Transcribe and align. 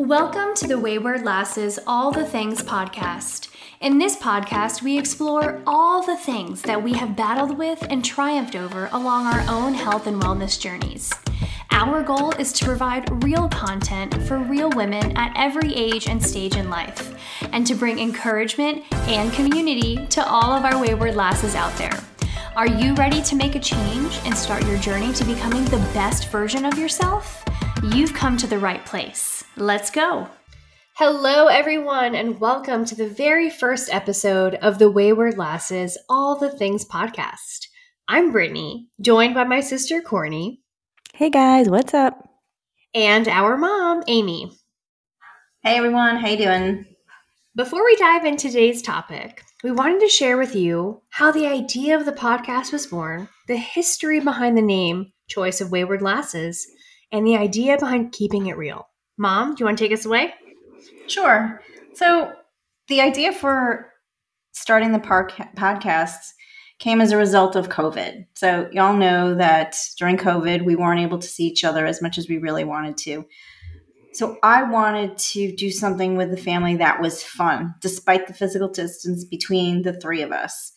Welcome 0.00 0.54
to 0.54 0.66
the 0.66 0.78
Wayward 0.78 1.24
Lasses 1.24 1.78
All 1.86 2.10
the 2.10 2.24
Things 2.24 2.62
podcast. 2.62 3.50
In 3.82 3.98
this 3.98 4.16
podcast, 4.16 4.80
we 4.80 4.98
explore 4.98 5.60
all 5.66 6.02
the 6.02 6.16
things 6.16 6.62
that 6.62 6.82
we 6.82 6.94
have 6.94 7.14
battled 7.14 7.58
with 7.58 7.86
and 7.90 8.02
triumphed 8.02 8.56
over 8.56 8.88
along 8.92 9.26
our 9.26 9.44
own 9.46 9.74
health 9.74 10.06
and 10.06 10.18
wellness 10.22 10.58
journeys. 10.58 11.12
Our 11.70 12.02
goal 12.02 12.30
is 12.36 12.50
to 12.54 12.64
provide 12.64 13.22
real 13.22 13.46
content 13.50 14.14
for 14.22 14.38
real 14.38 14.70
women 14.70 15.14
at 15.18 15.34
every 15.36 15.74
age 15.74 16.08
and 16.08 16.24
stage 16.24 16.56
in 16.56 16.70
life, 16.70 17.14
and 17.52 17.66
to 17.66 17.74
bring 17.74 17.98
encouragement 17.98 18.84
and 19.06 19.30
community 19.34 20.06
to 20.06 20.26
all 20.26 20.54
of 20.54 20.64
our 20.64 20.80
wayward 20.80 21.14
lasses 21.14 21.54
out 21.54 21.76
there. 21.76 22.00
Are 22.56 22.66
you 22.66 22.94
ready 22.94 23.20
to 23.20 23.36
make 23.36 23.54
a 23.54 23.60
change 23.60 24.18
and 24.24 24.34
start 24.34 24.66
your 24.66 24.78
journey 24.78 25.12
to 25.12 25.24
becoming 25.24 25.66
the 25.66 25.90
best 25.92 26.30
version 26.30 26.64
of 26.64 26.78
yourself? 26.78 27.44
You've 27.82 28.12
come 28.12 28.36
to 28.36 28.46
the 28.46 28.58
right 28.58 28.84
place. 28.84 29.42
Let's 29.56 29.90
go. 29.90 30.28
Hello, 30.96 31.46
everyone, 31.46 32.14
and 32.14 32.38
welcome 32.38 32.84
to 32.84 32.94
the 32.94 33.08
very 33.08 33.48
first 33.48 33.88
episode 33.90 34.56
of 34.56 34.78
the 34.78 34.90
Wayward 34.90 35.38
Lasses 35.38 35.96
All 36.06 36.38
the 36.38 36.50
Things 36.50 36.84
podcast. 36.84 37.68
I'm 38.06 38.32
Brittany, 38.32 38.88
joined 39.00 39.32
by 39.32 39.44
my 39.44 39.60
sister 39.60 40.02
Courtney. 40.02 40.60
Hey 41.14 41.30
guys, 41.30 41.70
what's 41.70 41.94
up? 41.94 42.22
And 42.92 43.26
our 43.28 43.56
mom, 43.56 44.02
Amy. 44.08 44.52
Hey 45.62 45.78
everyone, 45.78 46.16
how 46.16 46.28
you 46.28 46.36
doing? 46.36 46.84
Before 47.56 47.82
we 47.82 47.96
dive 47.96 48.26
into 48.26 48.48
today's 48.48 48.82
topic, 48.82 49.42
we 49.64 49.72
wanted 49.72 50.00
to 50.00 50.08
share 50.08 50.36
with 50.36 50.54
you 50.54 51.00
how 51.08 51.32
the 51.32 51.46
idea 51.46 51.96
of 51.96 52.04
the 52.04 52.12
podcast 52.12 52.74
was 52.74 52.86
born, 52.86 53.30
the 53.48 53.56
history 53.56 54.20
behind 54.20 54.58
the 54.58 54.62
name 54.62 55.12
Choice 55.28 55.62
of 55.62 55.70
Wayward 55.70 56.02
Lasses, 56.02 56.66
and 57.12 57.26
the 57.26 57.36
idea 57.36 57.78
behind 57.78 58.12
keeping 58.12 58.46
it 58.46 58.56
real. 58.56 58.88
Mom, 59.18 59.54
do 59.54 59.60
you 59.60 59.66
want 59.66 59.78
to 59.78 59.84
take 59.84 59.92
us 59.92 60.06
away? 60.06 60.34
Sure. 61.06 61.60
So, 61.94 62.32
the 62.88 63.00
idea 63.00 63.32
for 63.32 63.92
starting 64.52 64.92
the 64.92 64.98
park 64.98 65.32
podcasts 65.56 66.32
came 66.78 67.00
as 67.00 67.12
a 67.12 67.16
result 67.16 67.56
of 67.56 67.68
COVID. 67.68 68.26
So, 68.34 68.68
y'all 68.72 68.96
know 68.96 69.34
that 69.34 69.76
during 69.98 70.16
COVID, 70.16 70.64
we 70.64 70.76
weren't 70.76 71.00
able 71.00 71.18
to 71.18 71.26
see 71.26 71.46
each 71.46 71.64
other 71.64 71.84
as 71.84 72.00
much 72.00 72.16
as 72.16 72.28
we 72.28 72.38
really 72.38 72.64
wanted 72.64 72.96
to. 72.98 73.26
So, 74.12 74.38
I 74.42 74.62
wanted 74.62 75.18
to 75.18 75.54
do 75.54 75.70
something 75.70 76.16
with 76.16 76.30
the 76.30 76.36
family 76.36 76.76
that 76.76 77.00
was 77.00 77.22
fun, 77.22 77.74
despite 77.80 78.26
the 78.26 78.34
physical 78.34 78.68
distance 78.68 79.24
between 79.24 79.82
the 79.82 79.92
three 79.92 80.22
of 80.22 80.32
us. 80.32 80.72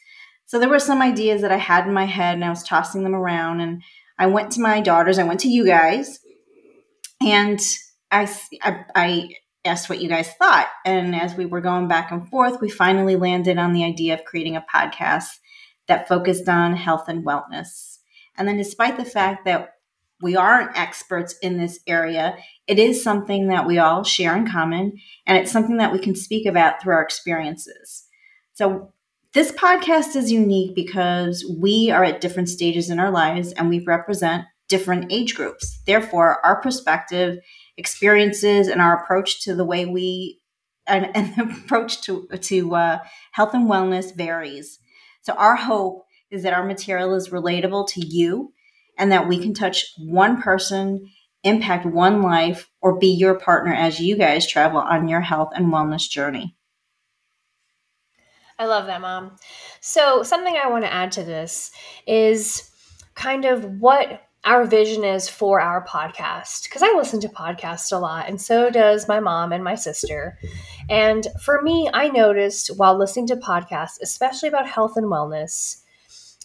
So, 0.45 0.59
there 0.59 0.69
were 0.69 0.79
some 0.79 1.01
ideas 1.01 1.41
that 1.41 1.51
I 1.51 1.57
had 1.57 1.87
in 1.87 1.93
my 1.93 2.05
head, 2.05 2.35
and 2.35 2.43
I 2.43 2.49
was 2.49 2.63
tossing 2.63 3.03
them 3.03 3.15
around. 3.15 3.61
And 3.61 3.81
I 4.19 4.27
went 4.27 4.51
to 4.51 4.61
my 4.61 4.81
daughters, 4.81 5.17
I 5.17 5.23
went 5.23 5.39
to 5.41 5.49
you 5.49 5.65
guys, 5.65 6.19
and 7.25 7.59
I, 8.11 8.31
I, 8.61 8.85
I 8.95 9.29
asked 9.65 9.89
what 9.89 10.01
you 10.01 10.09
guys 10.09 10.31
thought. 10.33 10.67
And 10.85 11.15
as 11.15 11.35
we 11.35 11.45
were 11.45 11.61
going 11.61 11.87
back 11.87 12.11
and 12.11 12.27
forth, 12.29 12.61
we 12.61 12.69
finally 12.69 13.15
landed 13.15 13.57
on 13.57 13.73
the 13.73 13.83
idea 13.83 14.13
of 14.13 14.25
creating 14.25 14.55
a 14.55 14.65
podcast 14.73 15.27
that 15.87 16.07
focused 16.07 16.47
on 16.47 16.75
health 16.75 17.07
and 17.07 17.25
wellness. 17.25 17.99
And 18.37 18.47
then, 18.47 18.57
despite 18.57 18.97
the 18.97 19.05
fact 19.05 19.45
that 19.45 19.75
we 20.21 20.35
aren't 20.35 20.77
experts 20.77 21.35
in 21.41 21.57
this 21.57 21.79
area, 21.85 22.37
it 22.65 22.79
is 22.79 23.03
something 23.03 23.49
that 23.49 23.67
we 23.67 23.77
all 23.77 24.03
share 24.03 24.35
in 24.35 24.49
common, 24.49 24.93
and 25.25 25.37
it's 25.37 25.51
something 25.51 25.77
that 25.77 25.91
we 25.91 25.99
can 25.99 26.15
speak 26.15 26.45
about 26.45 26.81
through 26.81 26.95
our 26.95 27.01
experiences. 27.01 28.05
So, 28.53 28.93
this 29.33 29.51
podcast 29.51 30.15
is 30.15 30.31
unique 30.31 30.75
because 30.75 31.43
we 31.59 31.89
are 31.89 32.03
at 32.03 32.21
different 32.21 32.49
stages 32.49 32.89
in 32.89 32.99
our 32.99 33.09
lives 33.09 33.51
and 33.53 33.67
we 33.67 33.79
represent 33.79 34.45
different 34.69 35.11
age 35.11 35.35
groups. 35.35 35.79
Therefore, 35.85 36.43
our 36.45 36.61
perspective, 36.61 37.39
experiences, 37.77 38.67
and 38.67 38.81
our 38.81 39.03
approach 39.03 39.41
to 39.43 39.55
the 39.55 39.65
way 39.65 39.85
we 39.85 40.39
and, 40.87 41.15
and 41.15 41.35
the 41.35 41.43
approach 41.63 42.01
to 42.01 42.27
to 42.27 42.75
uh, 42.75 42.99
health 43.31 43.53
and 43.53 43.69
wellness 43.69 44.15
varies. 44.15 44.79
So, 45.21 45.33
our 45.33 45.55
hope 45.55 46.05
is 46.31 46.43
that 46.43 46.53
our 46.53 46.65
material 46.65 47.13
is 47.13 47.29
relatable 47.29 47.87
to 47.89 48.05
you, 48.05 48.53
and 48.97 49.11
that 49.11 49.27
we 49.27 49.39
can 49.39 49.53
touch 49.53 49.85
one 49.97 50.41
person, 50.41 51.09
impact 51.43 51.85
one 51.85 52.21
life, 52.21 52.69
or 52.81 52.97
be 52.97 53.07
your 53.07 53.39
partner 53.39 53.73
as 53.73 53.99
you 53.99 54.17
guys 54.17 54.47
travel 54.47 54.79
on 54.79 55.07
your 55.07 55.21
health 55.21 55.51
and 55.55 55.71
wellness 55.71 56.09
journey. 56.09 56.55
I 58.59 58.65
love 58.65 58.85
that, 58.85 59.01
Mom. 59.01 59.35
So, 59.81 60.23
something 60.23 60.55
I 60.55 60.69
want 60.69 60.85
to 60.85 60.93
add 60.93 61.11
to 61.13 61.23
this 61.23 61.71
is 62.07 62.69
kind 63.15 63.45
of 63.45 63.65
what 63.79 64.21
our 64.45 64.65
vision 64.65 65.03
is 65.03 65.29
for 65.29 65.61
our 65.61 65.85
podcast 65.85 66.63
because 66.63 66.83
I 66.83 66.93
listen 66.95 67.21
to 67.21 67.29
podcasts 67.29 67.91
a 67.91 67.97
lot, 67.97 68.27
and 68.27 68.41
so 68.41 68.69
does 68.69 69.07
my 69.07 69.19
mom 69.19 69.53
and 69.53 69.63
my 69.63 69.75
sister. 69.75 70.37
And 70.89 71.27
for 71.41 71.61
me, 71.61 71.89
I 71.93 72.09
noticed 72.09 72.77
while 72.77 72.97
listening 72.97 73.27
to 73.27 73.37
podcasts, 73.37 74.01
especially 74.01 74.49
about 74.49 74.67
health 74.67 74.97
and 74.97 75.05
wellness, 75.05 75.81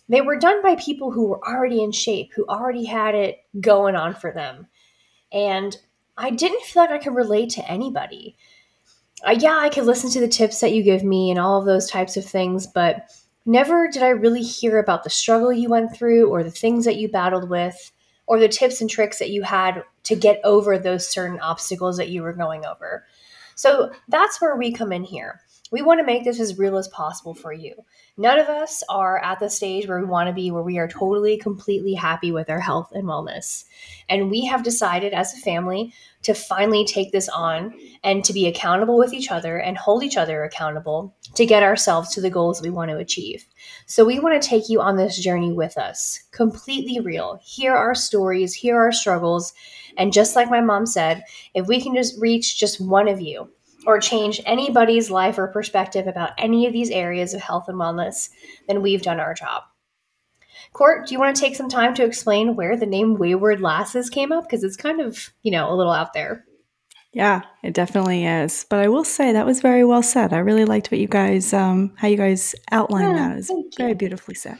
they 0.08 0.20
were 0.20 0.38
done 0.38 0.62
by 0.62 0.76
people 0.76 1.10
who 1.10 1.26
were 1.26 1.46
already 1.46 1.82
in 1.82 1.92
shape, 1.92 2.32
who 2.34 2.46
already 2.46 2.84
had 2.84 3.14
it 3.14 3.38
going 3.60 3.96
on 3.96 4.14
for 4.14 4.32
them. 4.32 4.68
And 5.32 5.76
I 6.16 6.30
didn't 6.30 6.62
feel 6.62 6.82
like 6.82 6.90
I 6.90 6.98
could 6.98 7.14
relate 7.14 7.50
to 7.50 7.70
anybody. 7.70 8.36
Uh, 9.26 9.36
yeah, 9.38 9.58
I 9.58 9.68
could 9.68 9.84
listen 9.84 10.10
to 10.10 10.20
the 10.20 10.28
tips 10.28 10.60
that 10.60 10.72
you 10.72 10.82
give 10.82 11.02
me 11.02 11.30
and 11.30 11.38
all 11.38 11.58
of 11.58 11.66
those 11.66 11.90
types 11.90 12.16
of 12.16 12.24
things, 12.24 12.66
but 12.66 13.10
Never 13.48 13.88
did 13.88 14.02
I 14.02 14.10
really 14.10 14.42
hear 14.42 14.78
about 14.78 15.04
the 15.04 15.10
struggle 15.10 15.50
you 15.50 15.70
went 15.70 15.96
through 15.96 16.28
or 16.28 16.44
the 16.44 16.50
things 16.50 16.84
that 16.84 16.96
you 16.98 17.08
battled 17.08 17.48
with 17.48 17.92
or 18.26 18.38
the 18.38 18.46
tips 18.46 18.82
and 18.82 18.90
tricks 18.90 19.18
that 19.20 19.30
you 19.30 19.42
had 19.42 19.84
to 20.02 20.14
get 20.14 20.42
over 20.44 20.76
those 20.76 21.08
certain 21.08 21.40
obstacles 21.40 21.96
that 21.96 22.10
you 22.10 22.20
were 22.20 22.34
going 22.34 22.66
over. 22.66 23.06
So 23.54 23.90
that's 24.06 24.38
where 24.38 24.54
we 24.54 24.70
come 24.70 24.92
in 24.92 25.02
here. 25.02 25.40
We 25.72 25.80
want 25.80 25.98
to 25.98 26.04
make 26.04 26.24
this 26.24 26.38
as 26.38 26.58
real 26.58 26.76
as 26.76 26.88
possible 26.88 27.32
for 27.32 27.54
you. 27.54 27.72
None 28.20 28.40
of 28.40 28.48
us 28.48 28.82
are 28.88 29.22
at 29.22 29.38
the 29.38 29.48
stage 29.48 29.86
where 29.86 30.00
we 30.00 30.04
want 30.04 30.26
to 30.26 30.32
be, 30.32 30.50
where 30.50 30.64
we 30.64 30.76
are 30.76 30.88
totally, 30.88 31.38
completely 31.38 31.94
happy 31.94 32.32
with 32.32 32.50
our 32.50 32.58
health 32.58 32.90
and 32.92 33.04
wellness. 33.04 33.64
And 34.08 34.28
we 34.28 34.44
have 34.46 34.64
decided 34.64 35.14
as 35.14 35.32
a 35.32 35.36
family 35.36 35.94
to 36.24 36.34
finally 36.34 36.84
take 36.84 37.12
this 37.12 37.28
on 37.28 37.72
and 38.02 38.24
to 38.24 38.32
be 38.32 38.48
accountable 38.48 38.98
with 38.98 39.14
each 39.14 39.30
other 39.30 39.58
and 39.58 39.78
hold 39.78 40.02
each 40.02 40.16
other 40.16 40.42
accountable 40.42 41.14
to 41.36 41.46
get 41.46 41.62
ourselves 41.62 42.10
to 42.10 42.20
the 42.20 42.28
goals 42.28 42.60
we 42.60 42.70
want 42.70 42.90
to 42.90 42.96
achieve. 42.96 43.46
So, 43.86 44.04
we 44.04 44.18
want 44.18 44.42
to 44.42 44.48
take 44.48 44.68
you 44.68 44.80
on 44.80 44.96
this 44.96 45.16
journey 45.16 45.52
with 45.52 45.78
us, 45.78 46.18
completely 46.32 46.98
real. 46.98 47.38
Hear 47.44 47.76
our 47.76 47.94
stories, 47.94 48.52
hear 48.52 48.76
our 48.76 48.90
struggles. 48.90 49.54
And 49.96 50.12
just 50.12 50.34
like 50.34 50.50
my 50.50 50.60
mom 50.60 50.86
said, 50.86 51.22
if 51.54 51.68
we 51.68 51.80
can 51.80 51.94
just 51.94 52.20
reach 52.20 52.58
just 52.58 52.80
one 52.80 53.06
of 53.06 53.20
you, 53.20 53.48
or 53.88 53.98
change 53.98 54.38
anybody's 54.44 55.10
life 55.10 55.38
or 55.38 55.46
perspective 55.46 56.06
about 56.06 56.32
any 56.36 56.66
of 56.66 56.74
these 56.74 56.90
areas 56.90 57.32
of 57.32 57.40
health 57.40 57.68
and 57.68 57.78
wellness, 57.78 58.28
then 58.66 58.82
we've 58.82 59.00
done 59.00 59.18
our 59.18 59.32
job. 59.32 59.62
Court, 60.74 61.06
do 61.06 61.14
you 61.14 61.18
want 61.18 61.34
to 61.34 61.40
take 61.40 61.56
some 61.56 61.70
time 61.70 61.94
to 61.94 62.04
explain 62.04 62.54
where 62.54 62.76
the 62.76 62.84
name 62.84 63.16
Wayward 63.16 63.62
Lasses 63.62 64.10
came 64.10 64.30
up? 64.30 64.44
Because 64.44 64.62
it's 64.62 64.76
kind 64.76 65.00
of, 65.00 65.32
you 65.42 65.50
know, 65.50 65.72
a 65.72 65.74
little 65.74 65.90
out 65.90 66.12
there. 66.12 66.44
Yeah, 67.14 67.40
it 67.64 67.72
definitely 67.72 68.26
is. 68.26 68.66
But 68.68 68.80
I 68.80 68.88
will 68.88 69.04
say 69.04 69.32
that 69.32 69.46
was 69.46 69.62
very 69.62 69.86
well 69.86 70.02
said. 70.02 70.34
I 70.34 70.40
really 70.40 70.66
liked 70.66 70.90
what 70.90 71.00
you 71.00 71.08
guys, 71.08 71.54
um, 71.54 71.94
how 71.96 72.08
you 72.08 72.18
guys 72.18 72.54
outlined 72.70 73.16
yeah, 73.16 73.28
that. 73.28 73.32
It 73.32 73.36
was 73.36 73.74
very 73.78 73.94
beautifully 73.94 74.34
said. 74.34 74.58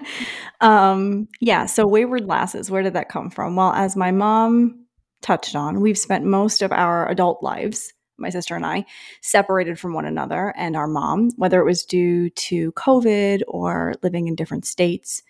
um, 0.60 1.26
yeah, 1.40 1.66
so 1.66 1.88
Wayward 1.88 2.26
Lasses, 2.26 2.70
where 2.70 2.84
did 2.84 2.92
that 2.92 3.08
come 3.08 3.30
from? 3.30 3.56
Well, 3.56 3.72
as 3.72 3.96
my 3.96 4.12
mom 4.12 4.86
touched 5.22 5.56
on, 5.56 5.80
we've 5.80 5.98
spent 5.98 6.24
most 6.24 6.62
of 6.62 6.70
our 6.70 7.10
adult 7.10 7.42
lives 7.42 7.92
my 8.20 8.30
sister 8.30 8.56
and 8.56 8.66
I, 8.66 8.84
separated 9.20 9.78
from 9.78 9.94
one 9.94 10.04
another 10.04 10.54
and 10.56 10.76
our 10.76 10.86
mom, 10.86 11.30
whether 11.36 11.60
it 11.60 11.64
was 11.64 11.84
due 11.84 12.30
to 12.30 12.72
COVID 12.72 13.42
or 13.48 13.94
living 14.02 14.28
in 14.28 14.34
different 14.34 14.66
states. 14.66 15.22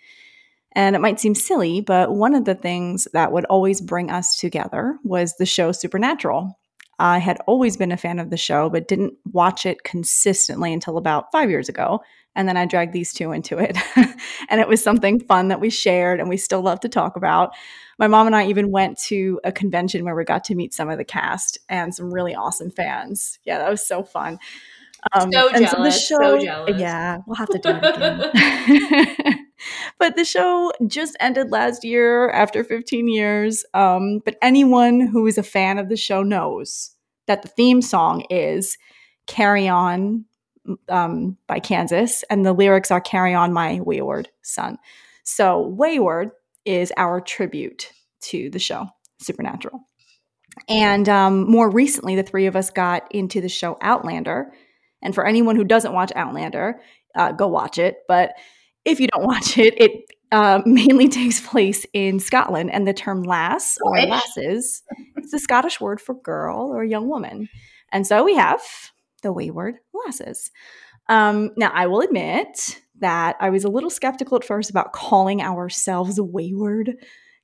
And 0.72 0.94
it 0.94 1.00
might 1.00 1.18
seem 1.18 1.34
silly, 1.34 1.80
but 1.80 2.14
one 2.14 2.34
of 2.34 2.44
the 2.44 2.54
things 2.54 3.08
that 3.12 3.32
would 3.32 3.44
always 3.46 3.80
bring 3.80 4.10
us 4.10 4.36
together 4.36 4.98
was 5.02 5.36
the 5.36 5.46
show 5.46 5.72
Supernatural. 5.72 6.59
I 7.00 7.18
had 7.18 7.38
always 7.46 7.76
been 7.76 7.92
a 7.92 7.96
fan 7.96 8.18
of 8.18 8.30
the 8.30 8.36
show, 8.36 8.70
but 8.70 8.86
didn't 8.86 9.14
watch 9.32 9.66
it 9.66 9.82
consistently 9.84 10.72
until 10.72 10.96
about 10.98 11.32
five 11.32 11.50
years 11.50 11.68
ago. 11.68 12.00
And 12.36 12.46
then 12.46 12.56
I 12.56 12.66
dragged 12.66 12.92
these 12.92 13.12
two 13.12 13.32
into 13.32 13.58
it. 13.58 13.76
and 14.48 14.60
it 14.60 14.68
was 14.68 14.82
something 14.82 15.18
fun 15.18 15.48
that 15.48 15.60
we 15.60 15.70
shared 15.70 16.20
and 16.20 16.28
we 16.28 16.36
still 16.36 16.62
love 16.62 16.80
to 16.80 16.88
talk 16.88 17.16
about 17.16 17.52
my 18.00 18.08
mom 18.08 18.26
and 18.26 18.34
I 18.34 18.46
even 18.46 18.70
went 18.70 18.98
to 19.04 19.40
a 19.44 19.52
convention 19.52 20.06
where 20.06 20.14
we 20.14 20.24
got 20.24 20.44
to 20.44 20.54
meet 20.54 20.72
some 20.72 20.88
of 20.88 20.96
the 20.96 21.04
cast 21.04 21.58
and 21.68 21.94
some 21.94 22.12
really 22.12 22.34
awesome 22.34 22.70
fans. 22.70 23.38
Yeah, 23.44 23.58
that 23.58 23.68
was 23.68 23.86
so 23.86 24.02
fun. 24.02 24.38
Um, 25.12 25.30
so 25.30 25.50
jealous. 25.52 26.08
So, 26.08 26.18
show, 26.18 26.38
so 26.38 26.44
jealous. 26.44 26.80
Yeah, 26.80 27.18
we'll 27.26 27.36
have 27.36 27.50
to 27.50 27.58
do 27.58 27.68
it 27.70 27.96
again. 27.96 29.36
but 30.00 30.16
the 30.16 30.24
show 30.24 30.72
just 30.86 31.14
ended 31.20 31.52
last 31.52 31.84
year 31.84 32.30
after 32.30 32.64
15 32.64 33.06
years. 33.06 33.64
Um, 33.74 34.20
but 34.24 34.36
anyone 34.40 34.98
who 35.00 35.26
is 35.26 35.36
a 35.38 35.42
fan 35.42 35.78
of 35.78 35.90
the 35.90 35.96
show 35.96 36.22
knows 36.22 36.96
that 37.26 37.42
the 37.42 37.48
theme 37.48 37.82
song 37.82 38.24
is 38.30 38.78
Carry 39.26 39.68
On 39.68 40.24
um, 40.88 41.36
by 41.46 41.60
Kansas, 41.60 42.24
and 42.30 42.44
the 42.44 42.54
lyrics 42.54 42.90
are 42.90 43.00
Carry 43.00 43.34
On 43.34 43.52
My 43.52 43.80
Wayward 43.80 44.30
Son. 44.42 44.78
So, 45.22 45.68
Wayward 45.68 46.30
is 46.64 46.92
our 46.96 47.20
tribute 47.20 47.92
to 48.22 48.50
the 48.50 48.58
show 48.58 48.88
Supernatural. 49.20 49.80
And 50.68 51.08
um, 51.08 51.50
more 51.50 51.70
recently, 51.70 52.16
the 52.16 52.22
three 52.22 52.46
of 52.46 52.56
us 52.56 52.70
got 52.70 53.06
into 53.10 53.40
the 53.40 53.48
show 53.48 53.76
Outlander. 53.82 54.52
And 55.02 55.14
for 55.14 55.26
anyone 55.26 55.56
who 55.56 55.64
doesn't 55.64 55.92
watch 55.92 56.12
Outlander, 56.16 56.80
uh, 57.14 57.32
go 57.32 57.48
watch 57.48 57.78
it. 57.78 57.98
But 58.08 58.32
if 58.90 59.00
you 59.00 59.08
don't 59.08 59.26
watch 59.26 59.58
it, 59.58 59.80
it 59.80 59.92
uh, 60.32 60.60
mainly 60.64 61.08
takes 61.20 61.40
place 61.40 61.86
in 61.92 62.20
Scotland, 62.20 62.70
and 62.72 62.86
the 62.86 62.92
term 62.92 63.22
lass 63.22 63.76
or 63.82 64.00
lasses 64.02 64.82
is 65.16 65.30
the 65.30 65.38
Scottish 65.38 65.80
word 65.80 66.00
for 66.00 66.14
girl 66.14 66.70
or 66.72 66.84
young 66.84 67.08
woman. 67.08 67.48
And 67.92 68.06
so 68.06 68.24
we 68.24 68.36
have 68.36 68.60
the 69.22 69.32
wayward 69.32 69.76
lasses. 69.92 70.50
Um, 71.08 71.50
now, 71.56 71.70
I 71.74 71.86
will 71.86 72.00
admit 72.00 72.80
that 73.00 73.36
I 73.40 73.50
was 73.50 73.64
a 73.64 73.68
little 73.68 73.90
skeptical 73.90 74.36
at 74.36 74.44
first 74.44 74.70
about 74.70 74.92
calling 74.92 75.42
ourselves 75.42 76.20
wayward 76.20 76.96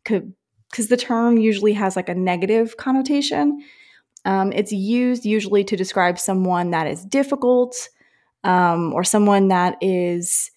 because 0.04 0.88
the 0.88 0.96
term 0.96 1.38
usually 1.38 1.72
has 1.72 1.96
like 1.96 2.08
a 2.08 2.14
negative 2.14 2.76
connotation. 2.76 3.60
Um, 4.24 4.52
it's 4.52 4.72
used 4.72 5.24
usually 5.24 5.64
to 5.64 5.76
describe 5.76 6.18
someone 6.18 6.70
that 6.70 6.86
is 6.86 7.04
difficult 7.04 7.88
um, 8.44 8.92
or 8.92 9.02
someone 9.02 9.48
that 9.48 9.76
is 9.80 10.50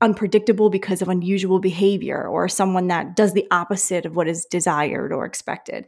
unpredictable 0.00 0.70
because 0.70 1.02
of 1.02 1.08
unusual 1.08 1.58
behavior 1.58 2.26
or 2.26 2.48
someone 2.48 2.88
that 2.88 3.16
does 3.16 3.32
the 3.32 3.46
opposite 3.50 4.04
of 4.04 4.16
what 4.16 4.28
is 4.28 4.44
desired 4.46 5.12
or 5.12 5.24
expected. 5.24 5.86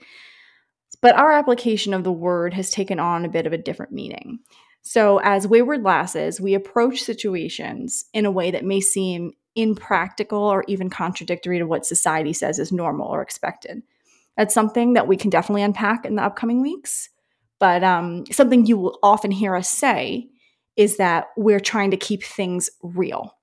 But 1.01 1.17
our 1.17 1.33
application 1.33 1.95
of 1.95 2.05
the 2.05 2.13
word 2.13 2.55
has 2.55 2.71
taken 2.71 2.99
on 2.99 3.25
a 3.25 3.29
bit 3.29 3.47
of 3.47 3.53
a 3.53 3.59
different 3.59 3.93
meaning. 3.93 4.41
So, 4.83 5.19
as 5.19 5.47
wayward 5.47 5.83
lasses, 5.83 6.41
we 6.41 6.55
approach 6.55 7.03
situations 7.03 8.07
in 8.15 8.25
a 8.25 8.31
way 8.31 8.51
that 8.51 8.65
may 8.65 8.81
seem 8.81 9.33
impractical 9.55 10.39
or 10.39 10.65
even 10.69 10.89
contradictory 10.89 11.59
to 11.59 11.67
what 11.67 11.85
society 11.85 12.33
says 12.33 12.59
is 12.59 12.73
normal 12.73 13.09
or 13.09 13.21
expected. 13.21 13.83
That's 14.37 14.55
something 14.55 14.95
that 14.95 15.09
we 15.09 15.17
can 15.17 15.31
definitely 15.31 15.63
unpack 15.63 16.07
in 16.07 16.15
the 16.15 16.23
upcoming 16.23 16.63
weeks. 16.63 17.11
But 17.59 17.83
um, 17.83 18.25
something 18.31 18.67
you 18.67 18.79
will 18.79 18.99
often 19.03 19.33
hear 19.33 19.57
us 19.57 19.69
say 19.69 20.29
is 20.77 20.97
that 20.99 21.27
we're 21.37 21.61
trying 21.61 21.91
to 21.91 21.97
keep 21.97 22.23
things 22.23 22.71
real. 22.83 23.35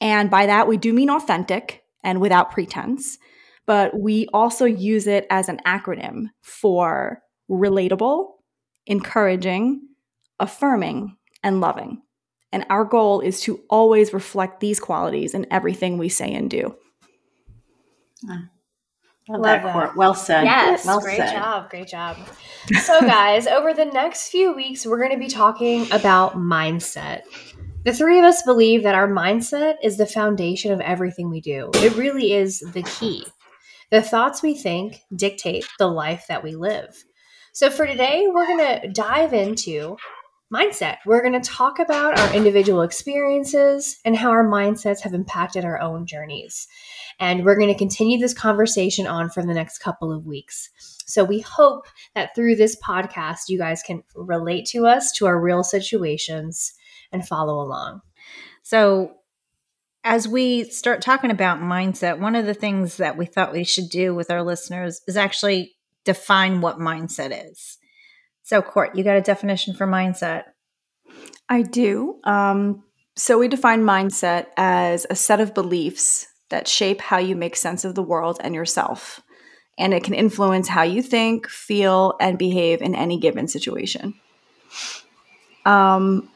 And 0.00 0.30
by 0.30 0.46
that, 0.46 0.68
we 0.68 0.76
do 0.76 0.92
mean 0.92 1.10
authentic 1.10 1.84
and 2.04 2.20
without 2.20 2.50
pretense, 2.50 3.18
but 3.66 3.98
we 3.98 4.28
also 4.32 4.64
use 4.64 5.06
it 5.06 5.26
as 5.30 5.48
an 5.48 5.60
acronym 5.66 6.26
for 6.40 7.22
relatable, 7.50 8.28
encouraging, 8.86 9.82
affirming, 10.38 11.16
and 11.42 11.60
loving. 11.60 12.02
And 12.52 12.64
our 12.70 12.84
goal 12.84 13.20
is 13.20 13.40
to 13.42 13.60
always 13.68 14.12
reflect 14.12 14.60
these 14.60 14.80
qualities 14.80 15.34
in 15.34 15.46
everything 15.50 15.98
we 15.98 16.08
say 16.08 16.32
and 16.32 16.48
do. 16.48 16.76
Love, 18.24 18.38
Love 19.28 19.42
that, 19.42 19.62
that. 19.64 19.96
Well 19.96 20.14
said. 20.14 20.44
Yes, 20.44 20.86
well 20.86 21.00
great 21.00 21.18
said. 21.18 21.32
job. 21.32 21.68
Great 21.68 21.88
job. 21.88 22.16
So, 22.82 23.00
guys, 23.00 23.46
over 23.46 23.74
the 23.74 23.84
next 23.84 24.30
few 24.30 24.54
weeks, 24.54 24.86
we're 24.86 24.98
going 24.98 25.12
to 25.12 25.18
be 25.18 25.28
talking 25.28 25.90
about 25.92 26.36
mindset. 26.36 27.22
The 27.84 27.92
three 27.92 28.18
of 28.18 28.24
us 28.24 28.42
believe 28.42 28.82
that 28.82 28.96
our 28.96 29.08
mindset 29.08 29.76
is 29.82 29.96
the 29.96 30.06
foundation 30.06 30.72
of 30.72 30.80
everything 30.80 31.30
we 31.30 31.40
do. 31.40 31.70
It 31.74 31.96
really 31.96 32.32
is 32.32 32.60
the 32.60 32.82
key. 32.82 33.24
The 33.90 34.02
thoughts 34.02 34.42
we 34.42 34.54
think 34.54 35.02
dictate 35.14 35.66
the 35.78 35.86
life 35.86 36.26
that 36.28 36.42
we 36.42 36.54
live. 36.56 37.04
So, 37.52 37.70
for 37.70 37.86
today, 37.86 38.26
we're 38.28 38.46
going 38.46 38.80
to 38.80 38.88
dive 38.88 39.32
into 39.32 39.96
mindset. 40.52 40.96
We're 41.06 41.22
going 41.22 41.40
to 41.40 41.48
talk 41.48 41.78
about 41.78 42.18
our 42.18 42.34
individual 42.34 42.82
experiences 42.82 43.98
and 44.04 44.16
how 44.16 44.30
our 44.30 44.46
mindsets 44.46 45.00
have 45.02 45.14
impacted 45.14 45.64
our 45.64 45.80
own 45.80 46.04
journeys. 46.04 46.66
And 47.20 47.44
we're 47.44 47.56
going 47.56 47.72
to 47.72 47.78
continue 47.78 48.18
this 48.18 48.34
conversation 48.34 49.06
on 49.06 49.30
for 49.30 49.42
the 49.42 49.54
next 49.54 49.78
couple 49.78 50.12
of 50.12 50.26
weeks. 50.26 50.70
So 51.06 51.24
we 51.24 51.40
hope 51.40 51.86
that 52.14 52.34
through 52.34 52.56
this 52.56 52.76
podcast, 52.76 53.48
you 53.48 53.58
guys 53.58 53.82
can 53.82 54.02
relate 54.14 54.66
to 54.66 54.86
us, 54.86 55.12
to 55.12 55.26
our 55.26 55.40
real 55.40 55.62
situations, 55.62 56.72
and 57.12 57.26
follow 57.26 57.60
along. 57.60 58.02
So, 58.62 59.12
as 60.04 60.28
we 60.28 60.64
start 60.64 61.02
talking 61.02 61.30
about 61.30 61.60
mindset, 61.60 62.18
one 62.18 62.34
of 62.34 62.46
the 62.46 62.54
things 62.54 62.98
that 62.98 63.16
we 63.16 63.26
thought 63.26 63.52
we 63.52 63.64
should 63.64 63.88
do 63.90 64.14
with 64.14 64.30
our 64.30 64.42
listeners 64.42 65.00
is 65.06 65.16
actually 65.16 65.76
define 66.04 66.60
what 66.60 66.78
mindset 66.78 67.50
is. 67.50 67.78
So, 68.42 68.62
Court, 68.62 68.94
you 68.94 69.04
got 69.04 69.16
a 69.16 69.22
definition 69.22 69.74
for 69.74 69.86
mindset? 69.86 70.44
I 71.48 71.62
do. 71.62 72.20
Um, 72.24 72.84
so, 73.16 73.38
we 73.38 73.48
define 73.48 73.82
mindset 73.82 74.46
as 74.56 75.06
a 75.10 75.16
set 75.16 75.40
of 75.40 75.54
beliefs 75.54 76.26
that 76.50 76.68
shape 76.68 77.00
how 77.00 77.18
you 77.18 77.36
make 77.36 77.56
sense 77.56 77.84
of 77.84 77.94
the 77.94 78.02
world 78.02 78.38
and 78.42 78.54
yourself. 78.54 79.22
And 79.78 79.94
it 79.94 80.02
can 80.02 80.14
influence 80.14 80.68
how 80.68 80.82
you 80.82 81.02
think, 81.02 81.48
feel, 81.48 82.14
and 82.20 82.38
behave 82.38 82.82
in 82.82 82.94
any 82.94 83.18
given 83.18 83.46
situation. 83.46 84.14
Um, 85.64 86.28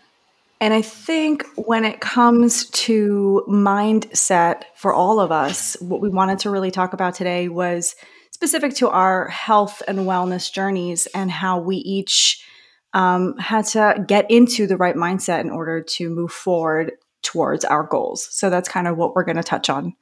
and 0.62 0.72
I 0.72 0.80
think 0.80 1.44
when 1.56 1.84
it 1.84 2.00
comes 2.00 2.70
to 2.70 3.44
mindset 3.48 4.62
for 4.76 4.94
all 4.94 5.18
of 5.18 5.32
us, 5.32 5.76
what 5.80 6.00
we 6.00 6.08
wanted 6.08 6.38
to 6.38 6.50
really 6.50 6.70
talk 6.70 6.92
about 6.92 7.16
today 7.16 7.48
was 7.48 7.96
specific 8.30 8.72
to 8.76 8.88
our 8.88 9.26
health 9.26 9.82
and 9.88 9.98
wellness 9.98 10.52
journeys 10.52 11.06
and 11.16 11.32
how 11.32 11.58
we 11.58 11.78
each 11.78 12.46
um, 12.92 13.36
had 13.38 13.64
to 13.66 14.04
get 14.06 14.30
into 14.30 14.68
the 14.68 14.76
right 14.76 14.94
mindset 14.94 15.40
in 15.40 15.50
order 15.50 15.82
to 15.82 16.08
move 16.08 16.30
forward 16.30 16.92
towards 17.22 17.64
our 17.64 17.82
goals. 17.82 18.28
So 18.30 18.48
that's 18.48 18.68
kind 18.68 18.86
of 18.86 18.96
what 18.96 19.16
we're 19.16 19.24
going 19.24 19.38
to 19.38 19.42
touch 19.42 19.68
on. 19.68 19.96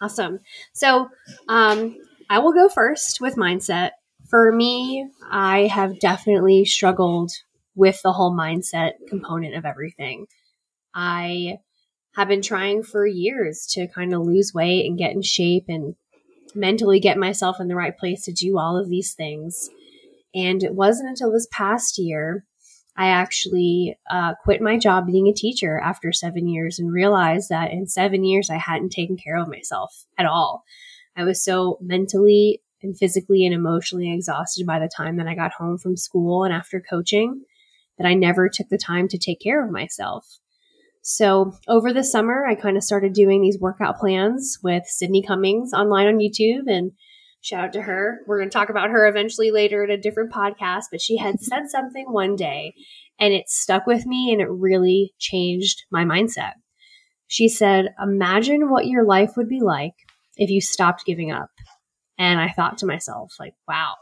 Awesome. 0.00 0.38
So 0.72 1.10
um, 1.48 1.98
I 2.30 2.38
will 2.38 2.54
go 2.54 2.70
first 2.70 3.20
with 3.20 3.36
mindset. 3.36 3.90
For 4.30 4.50
me, 4.50 5.06
I 5.30 5.66
have 5.66 6.00
definitely 6.00 6.64
struggled 6.64 7.32
with 7.74 8.00
the 8.02 8.12
whole 8.12 8.34
mindset 8.36 8.92
component 9.08 9.54
of 9.54 9.64
everything. 9.64 10.26
I 10.94 11.58
have 12.16 12.28
been 12.28 12.42
trying 12.42 12.82
for 12.82 13.06
years 13.06 13.66
to 13.72 13.86
kind 13.86 14.12
of 14.12 14.22
lose 14.22 14.52
weight 14.52 14.86
and 14.86 14.98
get 14.98 15.12
in 15.12 15.22
shape 15.22 15.64
and 15.68 15.94
mentally 16.54 16.98
get 16.98 17.16
myself 17.16 17.60
in 17.60 17.68
the 17.68 17.76
right 17.76 17.96
place 17.96 18.24
to 18.24 18.32
do 18.32 18.58
all 18.58 18.76
of 18.76 18.88
these 18.88 19.14
things. 19.14 19.70
And 20.34 20.62
it 20.62 20.74
wasn't 20.74 21.10
until 21.10 21.32
this 21.32 21.46
past 21.52 21.98
year 21.98 22.44
I 22.96 23.06
actually 23.06 23.96
uh, 24.10 24.34
quit 24.42 24.60
my 24.60 24.76
job 24.76 25.06
being 25.06 25.28
a 25.28 25.32
teacher 25.32 25.78
after 25.78 26.12
seven 26.12 26.48
years 26.48 26.78
and 26.78 26.92
realized 26.92 27.48
that 27.48 27.70
in 27.70 27.86
seven 27.86 28.24
years 28.24 28.50
I 28.50 28.56
hadn't 28.56 28.90
taken 28.90 29.16
care 29.16 29.36
of 29.36 29.48
myself 29.48 30.04
at 30.18 30.26
all. 30.26 30.64
I 31.16 31.24
was 31.24 31.42
so 31.42 31.78
mentally 31.80 32.60
and 32.82 32.96
physically 32.96 33.44
and 33.44 33.54
emotionally 33.54 34.12
exhausted 34.12 34.66
by 34.66 34.78
the 34.78 34.90
time 34.94 35.16
that 35.16 35.26
I 35.26 35.34
got 35.34 35.52
home 35.52 35.78
from 35.78 35.96
school 35.96 36.44
and 36.44 36.52
after 36.52 36.80
coaching 36.80 37.42
that 38.00 38.08
I 38.08 38.14
never 38.14 38.48
took 38.48 38.68
the 38.70 38.78
time 38.78 39.08
to 39.08 39.18
take 39.18 39.40
care 39.40 39.62
of 39.62 39.70
myself. 39.70 40.26
So 41.02 41.52
over 41.68 41.92
the 41.92 42.02
summer, 42.02 42.46
I 42.46 42.54
kind 42.54 42.78
of 42.78 42.82
started 42.82 43.12
doing 43.12 43.42
these 43.42 43.58
workout 43.60 43.98
plans 43.98 44.58
with 44.62 44.84
Sydney 44.86 45.22
Cummings 45.22 45.72
online 45.74 46.06
on 46.06 46.18
YouTube 46.18 46.62
and 46.66 46.92
Shout 47.42 47.64
out 47.64 47.72
to 47.72 47.82
her. 47.82 48.18
We're 48.26 48.38
going 48.38 48.50
to 48.50 48.52
talk 48.52 48.68
about 48.68 48.90
her 48.90 49.08
eventually 49.08 49.50
later 49.50 49.82
in 49.82 49.90
a 49.90 49.96
different 49.96 50.30
podcast, 50.30 50.84
but 50.90 51.00
she 51.00 51.16
had 51.16 51.40
said 51.40 51.70
something 51.70 52.04
one 52.06 52.36
day 52.36 52.74
and 53.18 53.32
it 53.32 53.48
stuck 53.48 53.86
with 53.86 54.04
me 54.04 54.30
and 54.30 54.42
it 54.42 54.50
really 54.50 55.14
changed 55.18 55.84
my 55.90 56.04
mindset. 56.04 56.52
She 57.28 57.48
said, 57.48 57.94
Imagine 58.02 58.68
what 58.68 58.88
your 58.88 59.06
life 59.06 59.38
would 59.38 59.48
be 59.48 59.60
like 59.60 59.94
if 60.36 60.50
you 60.50 60.60
stopped 60.60 61.06
giving 61.06 61.30
up. 61.32 61.48
And 62.18 62.38
I 62.38 62.50
thought 62.50 62.76
to 62.78 62.86
myself, 62.86 63.32
like, 63.40 63.54
wow. 63.66 63.94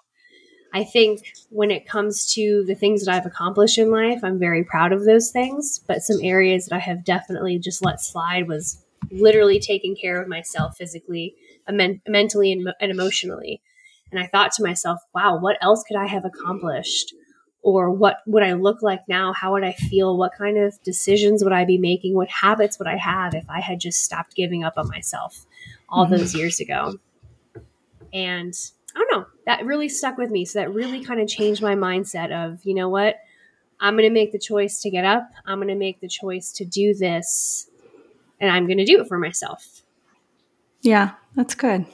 I 0.73 0.85
think 0.85 1.21
when 1.51 1.71
it 1.71 1.89
comes 1.89 2.33
to 2.35 2.65
the 2.67 2.75
things 2.75 3.05
that 3.05 3.15
I've 3.15 3.27
accomplished 3.27 3.79
in 3.79 3.91
life, 3.91 4.21
I'm 4.23 4.39
very 4.39 4.65
proud 4.65 4.93
of 4.93 5.05
those 5.05 5.31
things. 5.31 5.81
But 5.87 6.03
some 6.03 6.19
areas 6.23 6.67
that 6.67 6.77
I 6.77 6.81
have 6.81 7.05
definitely 7.05 7.59
just 7.59 7.85
let 7.85 8.01
slide 8.01 8.49
was 8.49 8.85
literally 9.11 9.61
taking 9.61 9.97
care 9.97 10.21
of 10.21 10.29
myself 10.29 10.77
physically 10.77 11.35
men- 11.71 12.03
mentally 12.07 12.53
and, 12.53 12.69
and 12.81 12.91
emotionally. 12.91 13.63
And 14.11 14.21
I 14.21 14.27
thought 14.27 14.53
to 14.53 14.63
myself, 14.63 15.01
wow, 15.15 15.39
what 15.39 15.57
else 15.61 15.85
could 15.85 15.97
I 15.97 16.07
have 16.07 16.25
accomplished? 16.25 17.15
Or 17.63 17.91
what 17.91 18.19
would 18.27 18.43
I 18.43 18.53
look 18.53 18.83
like 18.83 19.01
now? 19.09 19.33
How 19.33 19.53
would 19.53 19.65
I 19.65 19.73
feel? 19.73 20.17
What 20.17 20.33
kind 20.37 20.57
of 20.57 20.81
decisions 20.83 21.43
would 21.43 21.53
I 21.53 21.65
be 21.65 21.77
making? 21.77 22.15
What 22.15 22.29
habits 22.29 22.79
would 22.79 22.89
I 22.89 22.97
have 22.97 23.35
if 23.35 23.45
I 23.51 23.61
had 23.61 23.81
just 23.81 24.05
stopped 24.05 24.35
giving 24.35 24.65
up 24.65 24.75
on 24.77 24.89
myself 24.89 25.45
all 25.89 26.05
mm-hmm. 26.05 26.17
those 26.17 26.35
years 26.35 26.61
ago? 26.61 26.95
And 28.13 28.55
I 28.99 29.05
don't 29.09 29.21
know, 29.21 29.27
that 29.47 29.65
really 29.65 29.89
stuck 29.89 30.19
with 30.19 30.31
me. 30.31 30.45
So 30.45 30.59
that 30.59 30.75
really 30.75 31.05
kind 31.05 31.21
of 31.21 31.29
changed 31.29 31.63
my 31.63 31.77
mindset 31.77 32.33
of, 32.33 32.65
you 32.65 32.75
know 32.75 32.89
what? 32.89 33.17
I'm 33.79 33.95
going 33.95 34.09
to 34.09 34.13
make 34.13 34.33
the 34.33 34.41
choice 34.41 34.81
to 34.81 34.91
get 34.91 35.05
up. 35.05 35.31
I'm 35.47 35.59
going 35.59 35.69
to 35.69 35.77
make 35.77 36.01
the 36.01 36.09
choice 36.09 36.51
to 36.55 36.65
do 36.65 36.95
this, 36.95 37.71
and 38.41 38.51
I'm 38.51 38.67
going 38.67 38.79
to 38.79 38.85
do 38.85 39.01
it 39.01 39.07
for 39.07 39.19
myself. 39.19 39.83
Yeah, 40.83 41.13
that's 41.37 41.55
good. 41.55 41.87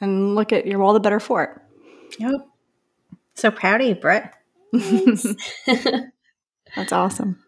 And 0.00 0.34
look 0.34 0.52
at 0.52 0.66
you're 0.66 0.82
all 0.82 0.92
the 0.92 0.98
better 0.98 1.20
for 1.20 1.44
it. 1.44 1.50
Yep. 2.18 2.48
So 3.34 3.52
proud 3.52 3.80
of 3.80 3.86
you, 3.86 3.94
Brett. 3.94 4.34
that's 6.74 6.92
awesome. 6.92 7.44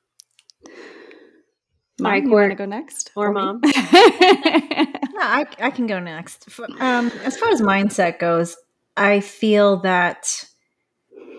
Mom, 1.98 2.12
right, 2.12 2.22
you 2.22 2.30
want 2.30 2.50
to 2.50 2.56
go 2.56 2.66
next? 2.66 3.10
Or, 3.16 3.28
or 3.28 3.32
mom? 3.32 3.60
no, 3.64 3.70
I, 3.72 5.46
I 5.58 5.70
can 5.70 5.86
go 5.86 5.98
next. 5.98 6.46
Um, 6.78 7.10
as 7.24 7.36
far 7.36 7.48
as 7.48 7.60
mindset 7.62 8.18
goes, 8.18 8.56
I 8.96 9.20
feel 9.20 9.78
that 9.78 10.44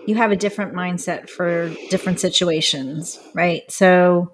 you 0.06 0.14
have 0.14 0.30
a 0.30 0.36
different 0.36 0.74
mindset 0.74 1.28
for 1.28 1.68
different 1.90 2.20
situations, 2.20 3.18
right? 3.34 3.70
So, 3.70 4.32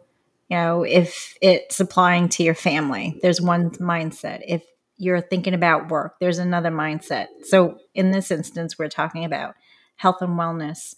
you 0.49 0.57
know, 0.57 0.85
if 0.85 1.35
it's 1.41 1.81
applying 1.81 2.29
to 2.31 2.43
your 2.43 2.55
family, 2.55 3.19
there's 3.23 3.41
one 3.41 3.71
mindset. 3.71 4.43
If 4.47 4.63
you're 4.99 5.21
thinking 5.21 5.55
about 5.55 5.91
work, 5.91 6.17
there's 6.21 6.39
another 6.39 6.71
mindset. 6.71 7.27
So, 7.45 7.79
in 7.95 8.13
this 8.13 8.31
instance, 8.31 8.79
we're 8.79 8.89
talking 8.89 9.25
about 9.25 9.55
health 9.97 10.21
and 10.21 10.39
wellness. 10.39 10.95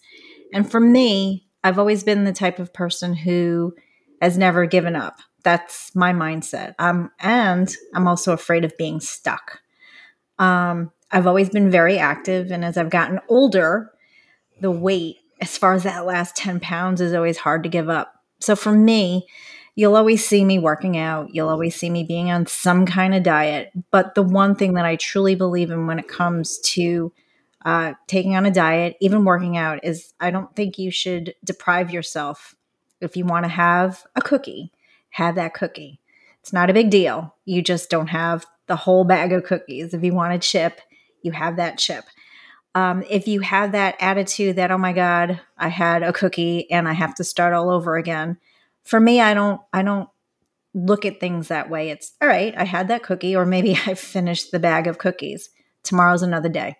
And 0.53 0.69
for 0.69 0.79
me, 0.79 1.47
I've 1.63 1.79
always 1.79 2.03
been 2.03 2.23
the 2.23 2.33
type 2.33 2.59
of 2.59 2.73
person 2.73 3.13
who 3.13 3.73
has 4.21 4.37
never 4.37 4.65
given 4.65 4.95
up. 4.95 5.19
That's 5.43 5.95
my 5.95 6.13
mindset. 6.13 6.75
Um, 6.77 7.11
and 7.19 7.73
I'm 7.95 8.07
also 8.07 8.33
afraid 8.33 8.65
of 8.65 8.77
being 8.77 8.99
stuck. 8.99 9.61
Um, 10.39 10.91
I've 11.11 11.27
always 11.27 11.49
been 11.49 11.71
very 11.71 11.97
active. 11.97 12.51
And 12.51 12.65
as 12.65 12.77
I've 12.77 12.89
gotten 12.89 13.19
older, 13.29 13.91
the 14.59 14.71
weight, 14.71 15.17
as 15.39 15.57
far 15.57 15.73
as 15.73 15.83
that 15.83 16.05
last 16.05 16.35
10 16.35 16.59
pounds, 16.59 17.01
is 17.01 17.13
always 17.13 17.37
hard 17.37 17.63
to 17.63 17.69
give 17.69 17.89
up. 17.89 18.13
So 18.39 18.55
for 18.55 18.71
me, 18.71 19.27
you'll 19.75 19.95
always 19.95 20.25
see 20.25 20.43
me 20.43 20.59
working 20.59 20.97
out. 20.97 21.33
You'll 21.33 21.49
always 21.49 21.75
see 21.75 21.89
me 21.89 22.03
being 22.03 22.31
on 22.31 22.47
some 22.47 22.85
kind 22.85 23.15
of 23.15 23.23
diet. 23.23 23.71
But 23.91 24.15
the 24.15 24.23
one 24.23 24.55
thing 24.55 24.73
that 24.73 24.85
I 24.85 24.95
truly 24.95 25.35
believe 25.35 25.71
in 25.71 25.87
when 25.87 25.99
it 25.99 26.07
comes 26.07 26.59
to 26.59 27.13
uh, 27.63 27.93
taking 28.07 28.35
on 28.35 28.45
a 28.45 28.51
diet, 28.51 28.97
even 29.01 29.25
working 29.25 29.57
out, 29.57 29.79
is 29.83 30.13
I 30.19 30.31
don't 30.31 30.53
think 30.55 30.77
you 30.77 30.91
should 30.91 31.35
deprive 31.43 31.91
yourself. 31.91 32.55
If 33.01 33.15
you 33.15 33.25
want 33.25 33.45
to 33.45 33.49
have 33.49 34.03
a 34.15 34.21
cookie, 34.21 34.71
have 35.11 35.35
that 35.35 35.53
cookie. 35.53 35.99
It's 36.41 36.53
not 36.53 36.69
a 36.69 36.73
big 36.73 36.89
deal. 36.89 37.35
You 37.45 37.61
just 37.61 37.89
don't 37.89 38.07
have 38.07 38.45
the 38.67 38.75
whole 38.75 39.03
bag 39.03 39.33
of 39.33 39.43
cookies. 39.43 39.93
If 39.93 40.03
you 40.03 40.13
want 40.13 40.33
a 40.33 40.39
chip, 40.39 40.81
you 41.21 41.31
have 41.31 41.57
that 41.57 41.77
chip. 41.77 42.05
Um, 42.75 43.03
if 43.09 43.27
you 43.27 43.41
have 43.41 43.71
that 43.71 43.95
attitude 43.99 44.57
that, 44.57 44.71
oh 44.71 44.77
my 44.77 44.93
God, 44.93 45.41
I 45.57 45.69
had 45.69 46.03
a 46.03 46.13
cookie 46.13 46.69
and 46.69 46.87
I 46.87 46.93
have 46.93 47.15
to 47.15 47.23
start 47.23 47.53
all 47.53 47.69
over 47.69 47.97
again. 47.97 48.37
For 48.83 48.99
me, 48.99 49.19
I 49.19 49.33
don't, 49.33 49.59
I 49.73 49.81
don't 49.81 50.09
look 50.73 51.05
at 51.05 51.19
things 51.19 51.47
that 51.47 51.69
way. 51.69 51.89
It's 51.89 52.13
all 52.21 52.27
right, 52.27 52.53
I 52.55 52.65
had 52.65 52.87
that 52.89 53.03
cookie, 53.03 53.35
or 53.35 53.45
maybe 53.45 53.73
I 53.85 53.95
finished 53.95 54.51
the 54.51 54.59
bag 54.59 54.87
of 54.87 54.97
cookies. 54.97 55.49
Tomorrow's 55.83 56.21
another 56.21 56.49
day 56.49 56.77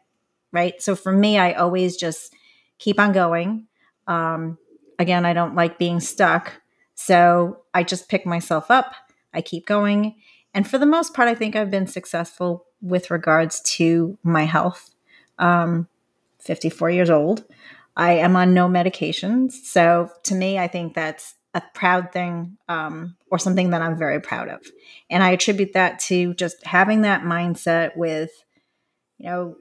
right? 0.52 0.82
So 0.82 0.96
for 0.96 1.12
me, 1.12 1.38
I 1.38 1.54
always 1.54 1.98
just 1.98 2.34
keep 2.80 3.00
on 3.00 3.12
going. 3.12 3.68
Um, 4.08 4.58
again, 5.00 5.26
I 5.26 5.34
don't 5.34 5.56
like 5.56 5.78
being 5.78 6.00
stuck. 6.00 6.62
So 6.96 7.64
I 7.74 7.84
just 7.84 8.10
pick 8.10 8.26
myself 8.26 8.72
up, 8.72 8.94
I 9.34 9.42
keep 9.42 9.66
going. 9.68 10.16
And 10.54 10.68
for 10.68 10.78
the 10.78 10.86
most 10.86 11.14
part, 11.14 11.28
I 11.28 11.36
think 11.36 11.56
I've 11.56 11.70
been 11.70 11.88
successful 11.88 12.66
with 12.82 13.12
regards 13.12 13.62
to 13.62 14.18
my 14.24 14.44
health. 14.44 14.92
Um, 15.40 15.88
54 16.40 16.90
years 16.90 17.10
old. 17.10 17.44
I 17.96 18.14
am 18.14 18.36
on 18.36 18.54
no 18.54 18.68
medications. 18.68 19.52
So 19.52 20.10
to 20.24 20.36
me, 20.36 20.58
I 20.58 20.68
think 20.68 20.94
that's 20.94 21.36
a 21.54 21.62
proud 21.74 22.12
thing 22.12 22.58
um, 22.70 23.16
or 23.32 23.40
something 23.40 23.72
that 23.72 23.82
I'm 23.82 23.98
very 23.98 24.22
proud 24.22 24.48
of. 24.48 24.62
And 25.10 25.24
I 25.24 25.32
attribute 25.32 25.74
that 25.74 26.00
to 26.02 26.34
just 26.36 26.66
having 26.66 27.02
that 27.02 27.24
mindset 27.24 27.98
with, 27.98 28.32
you 29.18 29.26
know, 29.28 29.56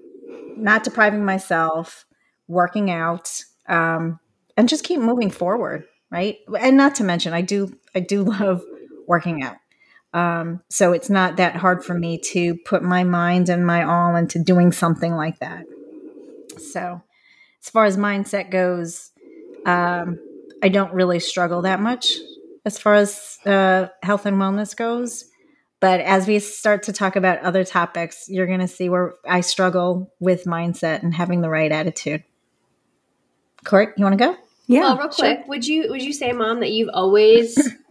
not 0.56 0.84
depriving 0.84 1.24
myself, 1.24 2.04
working 2.46 2.90
out, 2.90 3.42
um, 3.68 4.20
and 4.56 4.68
just 4.68 4.84
keep 4.84 5.00
moving 5.00 5.30
forward, 5.30 5.84
right? 6.10 6.38
And 6.60 6.76
not 6.76 6.94
to 6.96 7.04
mention, 7.04 7.32
I 7.32 7.40
do 7.40 7.76
I 7.94 8.00
do 8.00 8.22
love 8.40 8.62
working 9.06 9.42
out. 9.42 9.56
Um, 10.12 10.62
so 10.70 10.92
it's 10.92 11.10
not 11.10 11.36
that 11.36 11.56
hard 11.56 11.84
for 11.84 11.94
me 11.94 12.18
to 12.32 12.54
put 12.64 12.82
my 12.82 13.04
mind 13.04 13.48
and 13.48 13.66
my 13.66 13.82
all 13.82 14.16
into 14.16 14.42
doing 14.42 14.72
something 14.72 15.14
like 15.14 15.40
that. 15.40 15.66
So, 16.58 17.02
as 17.62 17.70
far 17.70 17.84
as 17.84 17.96
mindset 17.96 18.50
goes, 18.50 19.10
um, 19.66 20.18
I 20.62 20.68
don't 20.68 20.94
really 20.94 21.20
struggle 21.20 21.62
that 21.62 21.80
much 21.80 22.16
as 22.66 22.78
far 22.78 22.94
as 22.94 23.38
uh, 23.46 23.86
health 24.02 24.26
and 24.26 24.36
wellness 24.36 24.76
goes. 24.76 25.24
But 25.78 26.00
as 26.00 26.26
we 26.26 26.38
start 26.40 26.84
to 26.84 26.92
talk 26.92 27.16
about 27.16 27.38
other 27.40 27.62
topics, 27.62 28.28
you're 28.28 28.46
going 28.46 28.60
to 28.60 28.68
see 28.68 28.88
where 28.88 29.14
I 29.26 29.40
struggle 29.40 30.12
with 30.20 30.44
mindset 30.44 31.02
and 31.02 31.14
having 31.14 31.42
the 31.42 31.50
right 31.50 31.70
attitude. 31.70 32.24
Court, 33.64 33.94
you 33.96 34.04
want 34.04 34.18
to 34.18 34.24
go? 34.24 34.36
Yeah. 34.66 34.80
Well, 34.80 34.98
real 34.98 35.08
quick, 35.08 35.38
sure. 35.38 35.44
would 35.46 35.66
you 35.66 35.90
would 35.90 36.02
you 36.02 36.12
say, 36.12 36.32
Mom, 36.32 36.60
that 36.60 36.72
you've 36.72 36.90
always 36.92 37.56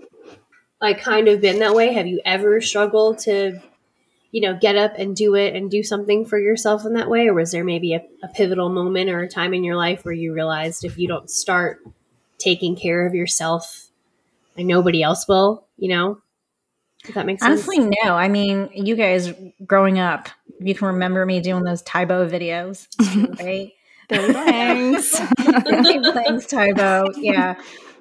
like 0.81 1.01
kind 1.01 1.27
of 1.27 1.41
been 1.41 1.59
that 1.59 1.75
way? 1.75 1.93
Have 1.93 2.07
you 2.07 2.21
ever 2.25 2.61
struggled 2.61 3.19
to, 3.19 3.61
you 4.31 4.41
know, 4.41 4.57
get 4.59 4.75
up 4.75 4.93
and 4.97 5.15
do 5.15 5.35
it 5.35 5.55
and 5.55 5.71
do 5.71 5.83
something 5.83 6.25
for 6.25 6.37
yourself 6.37 6.85
in 6.85 6.93
that 6.93 7.09
way, 7.09 7.27
or 7.27 7.33
was 7.33 7.51
there 7.51 7.63
maybe 7.63 7.93
a, 7.93 8.05
a 8.23 8.27
pivotal 8.27 8.69
moment 8.69 9.09
or 9.09 9.21
a 9.21 9.29
time 9.29 9.53
in 9.53 9.63
your 9.63 9.75
life 9.75 10.03
where 10.03 10.13
you 10.13 10.33
realized 10.33 10.83
if 10.83 10.97
you 10.97 11.07
don't 11.07 11.29
start 11.29 11.79
taking 12.37 12.75
care 12.75 13.07
of 13.07 13.15
yourself, 13.15 13.87
and 14.57 14.67
nobody 14.67 15.01
else 15.03 15.27
will, 15.27 15.65
you 15.77 15.89
know? 15.89 16.21
If 17.07 17.15
that 17.15 17.25
makes 17.25 17.41
sense. 17.41 17.67
Honestly, 17.67 17.79
no. 18.03 18.13
I 18.15 18.27
mean, 18.27 18.69
you 18.73 18.95
guys 18.95 19.31
growing 19.65 19.99
up, 19.99 20.29
you 20.59 20.73
can 20.73 20.87
remember 20.87 21.25
me 21.25 21.39
doing 21.39 21.63
those 21.63 21.81
Tae 21.83 22.05
Bo 22.05 22.27
videos, 22.27 22.87
right? 23.39 23.71
Thanks. 24.09 25.11
Thanks, 26.13 26.45
Tae 26.47 26.73
Bo. 26.73 27.05
Yeah. 27.15 27.55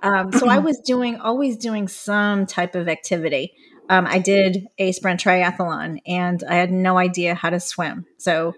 Um, 0.04 0.32
so 0.32 0.48
I 0.48 0.58
was 0.58 0.78
doing, 0.80 1.16
always 1.16 1.56
doing 1.56 1.88
some 1.88 2.46
type 2.46 2.74
of 2.74 2.88
activity. 2.88 3.54
Um, 3.88 4.06
I 4.06 4.18
did 4.18 4.66
a 4.78 4.92
sprint 4.92 5.20
triathlon 5.20 5.98
and 6.06 6.42
I 6.48 6.56
had 6.56 6.70
no 6.70 6.98
idea 6.98 7.34
how 7.34 7.50
to 7.50 7.60
swim. 7.60 8.06
So, 8.18 8.54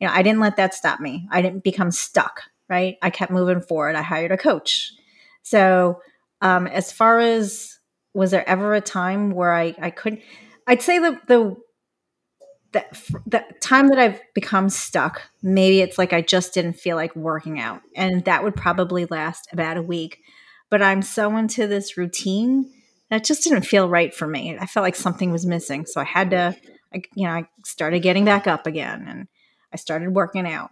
you 0.00 0.06
know, 0.06 0.12
I 0.12 0.22
didn't 0.22 0.40
let 0.40 0.56
that 0.56 0.74
stop 0.74 1.00
me. 1.00 1.28
I 1.30 1.42
didn't 1.42 1.64
become 1.64 1.90
stuck, 1.90 2.42
right? 2.68 2.96
I 3.02 3.10
kept 3.10 3.32
moving 3.32 3.60
forward. 3.60 3.96
I 3.96 4.02
hired 4.02 4.32
a 4.32 4.36
coach. 4.36 4.92
So, 5.42 6.00
um, 6.40 6.66
as 6.66 6.92
far 6.92 7.20
as 7.20 7.78
was 8.14 8.30
there 8.30 8.48
ever 8.48 8.74
a 8.74 8.80
time 8.80 9.30
where 9.30 9.52
I 9.52 9.74
I 9.80 9.90
couldn't? 9.90 10.22
I'd 10.66 10.82
say 10.82 10.98
the 10.98 11.20
the 11.26 11.56
the, 12.72 12.84
the 13.26 13.44
time 13.60 13.88
that 13.88 13.98
I've 13.98 14.20
become 14.34 14.68
stuck, 14.68 15.22
maybe 15.42 15.80
it's 15.80 15.96
like 15.96 16.12
I 16.12 16.22
just 16.22 16.52
didn't 16.54 16.72
feel 16.72 16.96
like 16.96 17.14
working 17.14 17.60
out, 17.60 17.82
and 17.94 18.24
that 18.24 18.42
would 18.42 18.56
probably 18.56 19.06
last 19.06 19.48
about 19.52 19.76
a 19.76 19.82
week. 19.82 20.20
But 20.70 20.82
I'm 20.82 21.02
so 21.02 21.36
into 21.36 21.66
this 21.66 21.96
routine 21.96 22.70
that 23.10 23.24
just 23.24 23.44
didn't 23.44 23.62
feel 23.62 23.88
right 23.88 24.14
for 24.14 24.26
me. 24.26 24.56
I 24.58 24.66
felt 24.66 24.82
like 24.82 24.96
something 24.96 25.30
was 25.30 25.46
missing, 25.46 25.86
so 25.86 26.00
I 26.00 26.04
had 26.04 26.30
to, 26.30 26.56
I, 26.92 27.02
you 27.14 27.26
know, 27.26 27.34
I 27.34 27.48
started 27.64 28.00
getting 28.00 28.24
back 28.24 28.46
up 28.46 28.66
again, 28.66 29.06
and 29.08 29.28
I 29.72 29.76
started 29.76 30.10
working 30.14 30.46
out. 30.46 30.70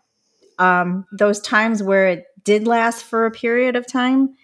Um, 0.58 1.06
those 1.16 1.40
times 1.40 1.82
where 1.82 2.08
it 2.08 2.24
did 2.44 2.66
last 2.66 3.04
for 3.04 3.26
a 3.26 3.30
period 3.30 3.76
of 3.76 3.86
time, 3.86 4.34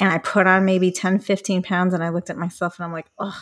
and 0.00 0.12
I 0.12 0.18
put 0.18 0.46
on 0.46 0.64
maybe 0.64 0.90
10, 0.90 1.20
15 1.20 1.62
pounds 1.62 1.94
and 1.94 2.02
I 2.02 2.08
looked 2.08 2.30
at 2.30 2.36
myself 2.36 2.78
and 2.78 2.84
I'm 2.84 2.92
like, 2.92 3.06
oh, 3.18 3.40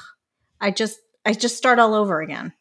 I 0.60 0.70
just, 0.70 0.98
I 1.24 1.32
just 1.32 1.56
start 1.56 1.78
all 1.78 1.94
over 1.94 2.20
again, 2.20 2.52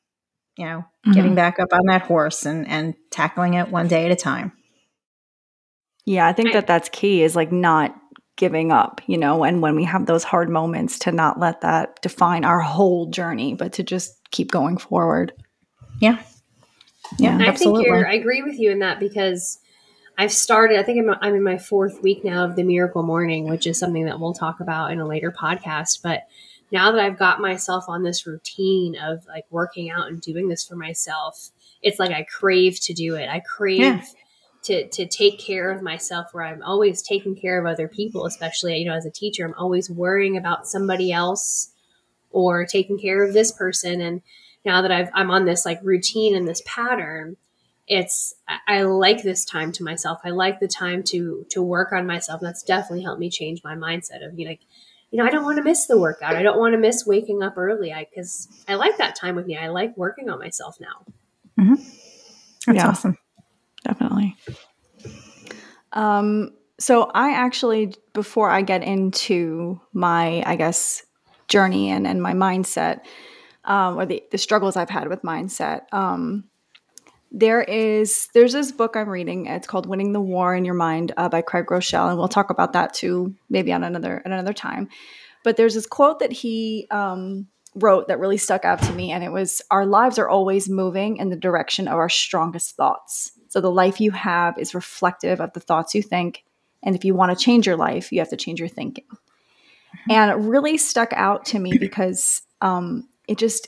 you 0.57 0.65
know, 0.65 0.79
mm-hmm. 0.79 1.11
getting 1.11 1.35
back 1.35 1.59
up 1.59 1.73
on 1.73 1.85
that 1.87 2.03
horse 2.03 2.45
and, 2.45 2.67
and 2.67 2.95
tackling 3.11 3.55
it 3.55 3.69
one 3.69 3.87
day 3.87 4.05
at 4.05 4.11
a 4.11 4.15
time. 4.15 4.53
Yeah. 6.05 6.27
I 6.27 6.33
think 6.33 6.53
that 6.53 6.67
that's 6.67 6.89
key 6.89 7.21
is 7.21 7.35
like 7.35 7.51
not 7.51 7.95
giving 8.41 8.71
up, 8.71 9.01
you 9.05 9.19
know, 9.19 9.43
and 9.43 9.61
when 9.61 9.75
we 9.75 9.83
have 9.83 10.07
those 10.07 10.23
hard 10.23 10.49
moments 10.49 10.97
to 10.97 11.11
not 11.11 11.39
let 11.39 11.61
that 11.61 12.01
define 12.01 12.43
our 12.43 12.59
whole 12.59 13.05
journey, 13.05 13.53
but 13.53 13.73
to 13.73 13.83
just 13.83 14.17
keep 14.31 14.49
going 14.49 14.77
forward. 14.77 15.31
Yeah. 15.99 16.19
Yeah. 17.19 17.37
I 17.39 17.43
absolutely. 17.45 17.83
think 17.83 17.95
you're, 17.95 18.07
I 18.07 18.13
agree 18.13 18.41
with 18.41 18.57
you 18.57 18.71
in 18.71 18.79
that 18.79 18.99
because 18.99 19.59
I've 20.17 20.31
started, 20.31 20.79
I 20.79 20.83
think 20.83 21.07
I'm, 21.07 21.15
I'm 21.21 21.35
in 21.35 21.43
my 21.43 21.59
fourth 21.59 22.01
week 22.01 22.23
now 22.23 22.43
of 22.43 22.55
the 22.55 22.63
miracle 22.63 23.03
morning, 23.03 23.47
which 23.47 23.67
is 23.67 23.77
something 23.77 24.05
that 24.05 24.19
we'll 24.19 24.33
talk 24.33 24.59
about 24.59 24.91
in 24.91 24.99
a 24.99 25.05
later 25.05 25.31
podcast. 25.31 25.99
But 26.01 26.23
now 26.71 26.91
that 26.91 26.99
I've 26.99 27.19
got 27.19 27.39
myself 27.41 27.85
on 27.87 28.01
this 28.01 28.25
routine 28.25 28.97
of 28.97 29.23
like 29.27 29.45
working 29.51 29.91
out 29.91 30.07
and 30.07 30.19
doing 30.19 30.47
this 30.47 30.67
for 30.67 30.75
myself, 30.75 31.51
it's 31.83 31.99
like 31.99 32.09
I 32.09 32.23
crave 32.23 32.79
to 32.81 32.93
do 32.93 33.13
it. 33.13 33.29
I 33.29 33.41
crave 33.41 33.81
yeah. 33.81 34.03
To 34.63 34.87
to 34.87 35.05
take 35.07 35.39
care 35.39 35.71
of 35.71 35.81
myself 35.81 36.33
where 36.33 36.45
I'm 36.45 36.61
always 36.61 37.01
taking 37.01 37.35
care 37.35 37.59
of 37.59 37.65
other 37.65 37.87
people, 37.87 38.25
especially, 38.25 38.77
you 38.77 38.85
know, 38.85 38.95
as 38.95 39.05
a 39.05 39.11
teacher, 39.11 39.45
I'm 39.45 39.55
always 39.55 39.89
worrying 39.89 40.37
about 40.37 40.67
somebody 40.67 41.11
else 41.11 41.71
or 42.29 42.65
taking 42.65 42.99
care 42.99 43.23
of 43.23 43.33
this 43.33 43.51
person. 43.51 44.01
And 44.01 44.21
now 44.63 44.81
that 44.81 44.91
I've 44.91 45.09
I'm 45.13 45.31
on 45.31 45.45
this 45.45 45.65
like 45.65 45.79
routine 45.83 46.35
and 46.35 46.47
this 46.47 46.61
pattern, 46.65 47.37
it's 47.87 48.35
I 48.67 48.83
like 48.83 49.23
this 49.23 49.45
time 49.45 49.71
to 49.73 49.83
myself. 49.83 50.19
I 50.23 50.29
like 50.29 50.59
the 50.59 50.67
time 50.67 51.03
to 51.03 51.45
to 51.49 51.61
work 51.61 51.91
on 51.91 52.05
myself. 52.05 52.41
That's 52.41 52.63
definitely 52.63 53.03
helped 53.03 53.19
me 53.19 53.29
change 53.29 53.63
my 53.63 53.75
mindset 53.75 54.25
of 54.25 54.37
you 54.37 54.47
know, 54.47 54.55
you 55.09 55.17
know, 55.17 55.25
I 55.25 55.29
don't 55.31 55.43
want 55.43 55.57
to 55.57 55.63
miss 55.63 55.87
the 55.87 55.99
workout. 55.99 56.35
I 56.35 56.43
don't 56.43 56.59
want 56.59 56.73
to 56.73 56.79
miss 56.79 57.05
waking 57.05 57.41
up 57.41 57.57
early. 57.57 57.91
I 57.91 58.05
because 58.05 58.47
I 58.67 58.75
like 58.75 58.97
that 58.97 59.15
time 59.15 59.35
with 59.35 59.47
me. 59.47 59.57
I 59.57 59.69
like 59.69 59.97
working 59.97 60.29
on 60.29 60.37
myself 60.39 60.79
now. 60.79 61.05
Mm-hmm. 61.59 61.83
That's 62.67 62.75
yeah, 62.77 62.89
awesome. 62.89 63.17
Definitely. 63.83 64.35
Um. 65.93 66.53
So 66.79 67.11
I 67.13 67.33
actually, 67.33 67.93
before 68.13 68.49
I 68.49 68.63
get 68.63 68.81
into 68.81 69.79
my, 69.93 70.41
I 70.47 70.55
guess, 70.55 71.05
journey 71.47 71.91
and 71.91 72.07
and 72.07 72.21
my 72.21 72.33
mindset, 72.33 73.01
um, 73.65 73.99
or 73.99 74.05
the 74.05 74.23
the 74.31 74.37
struggles 74.37 74.75
I've 74.75 74.89
had 74.89 75.07
with 75.07 75.21
mindset. 75.21 75.81
Um, 75.91 76.45
there 77.31 77.61
is 77.61 78.27
there's 78.33 78.53
this 78.53 78.71
book 78.71 78.95
I'm 78.95 79.09
reading. 79.09 79.45
It's 79.45 79.67
called 79.67 79.85
"Winning 79.85 80.13
the 80.13 80.21
War 80.21 80.55
in 80.55 80.65
Your 80.65 80.73
Mind" 80.73 81.13
uh, 81.17 81.29
by 81.29 81.41
Craig 81.41 81.65
Groeschel, 81.67 82.09
and 82.09 82.17
we'll 82.17 82.27
talk 82.27 82.49
about 82.49 82.73
that 82.73 82.93
too, 82.93 83.35
maybe 83.49 83.71
on 83.71 83.83
another 83.83 84.21
at 84.25 84.31
another 84.31 84.53
time. 84.53 84.89
But 85.43 85.57
there's 85.57 85.75
this 85.75 85.85
quote 85.87 86.19
that 86.19 86.31
he 86.31 86.87
um, 86.91 87.47
wrote 87.75 88.07
that 88.07 88.19
really 88.19 88.37
stuck 88.37 88.65
out 88.65 88.81
to 88.83 88.93
me, 88.93 89.11
and 89.11 89.23
it 89.23 89.31
was, 89.31 89.61
"Our 89.71 89.85
lives 89.85 90.19
are 90.19 90.29
always 90.29 90.67
moving 90.69 91.17
in 91.17 91.29
the 91.29 91.35
direction 91.35 91.87
of 91.87 91.95
our 91.95 92.09
strongest 92.09 92.75
thoughts. 92.75 93.31
So 93.51 93.61
the 93.61 93.69
life 93.69 93.99
you 93.99 94.11
have 94.11 94.57
is 94.57 94.73
reflective 94.73 95.39
of 95.41 95.53
the 95.53 95.59
thoughts 95.59 95.93
you 95.93 96.01
think, 96.01 96.43
and 96.81 96.95
if 96.95 97.05
you 97.05 97.13
want 97.13 97.37
to 97.37 97.43
change 97.43 97.67
your 97.67 97.75
life, 97.75 98.11
you 98.11 98.19
have 98.19 98.29
to 98.29 98.37
change 98.37 98.59
your 98.59 98.69
thinking." 98.69 99.05
Mm-hmm. 99.05 100.11
And 100.11 100.31
it 100.31 100.35
really 100.35 100.77
stuck 100.77 101.11
out 101.13 101.45
to 101.47 101.59
me 101.59 101.77
because 101.79 102.41
um, 102.61 103.09
it 103.27 103.37
just 103.37 103.67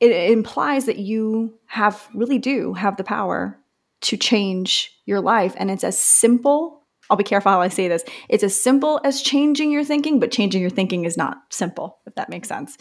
it 0.00 0.30
implies 0.30 0.86
that 0.86 0.98
you 0.98 1.58
have 1.66 2.08
really 2.14 2.38
do 2.38 2.72
have 2.74 2.96
the 2.96 3.04
power 3.04 3.58
to 4.00 4.16
change 4.16 4.92
your 5.06 5.20
life 5.20 5.54
and 5.58 5.70
it's 5.70 5.82
as 5.82 5.98
simple 5.98 6.84
i'll 7.10 7.16
be 7.16 7.24
careful 7.24 7.50
how 7.50 7.60
i 7.60 7.68
say 7.68 7.88
this 7.88 8.04
it's 8.28 8.44
as 8.44 8.60
simple 8.60 9.00
as 9.02 9.22
changing 9.22 9.72
your 9.72 9.84
thinking 9.84 10.20
but 10.20 10.30
changing 10.30 10.60
your 10.60 10.70
thinking 10.70 11.04
is 11.04 11.16
not 11.16 11.38
simple 11.50 11.98
if 12.06 12.14
that 12.14 12.28
makes 12.28 12.48
sense 12.48 12.78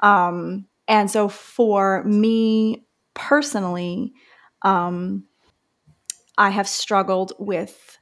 um, 0.00 0.66
and 0.86 1.10
so 1.10 1.28
for 1.28 2.02
me 2.04 2.84
personally 3.14 4.12
um, 4.62 5.24
i 6.38 6.48
have 6.50 6.66
struggled 6.66 7.32
with 7.38 7.98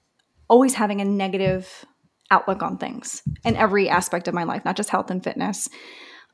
always 0.49 0.75
having 0.75 1.01
a 1.01 1.05
negative 1.05 1.85
outlook 2.31 2.63
on 2.63 2.79
things 2.79 3.23
in 3.45 3.57
every 3.57 3.89
aspect 3.89 4.29
of 4.29 4.35
my 4.35 4.45
life 4.45 4.65
not 4.65 4.77
just 4.77 4.91
health 4.91 5.11
and 5.11 5.25
fitness 5.25 5.69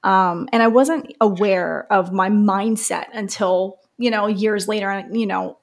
um, 0.05 0.49
and 0.53 0.63
I 0.63 0.69
wasn't 0.69 1.15
aware 1.21 1.87
of 1.93 2.13
my 2.13 2.29
mindset 2.29 3.07
until, 3.13 3.79
you 3.99 4.11
know, 4.11 4.27
years 4.27 4.67
later. 4.67 4.91
And, 4.91 5.19
you 5.19 5.27
know, 5.27 5.59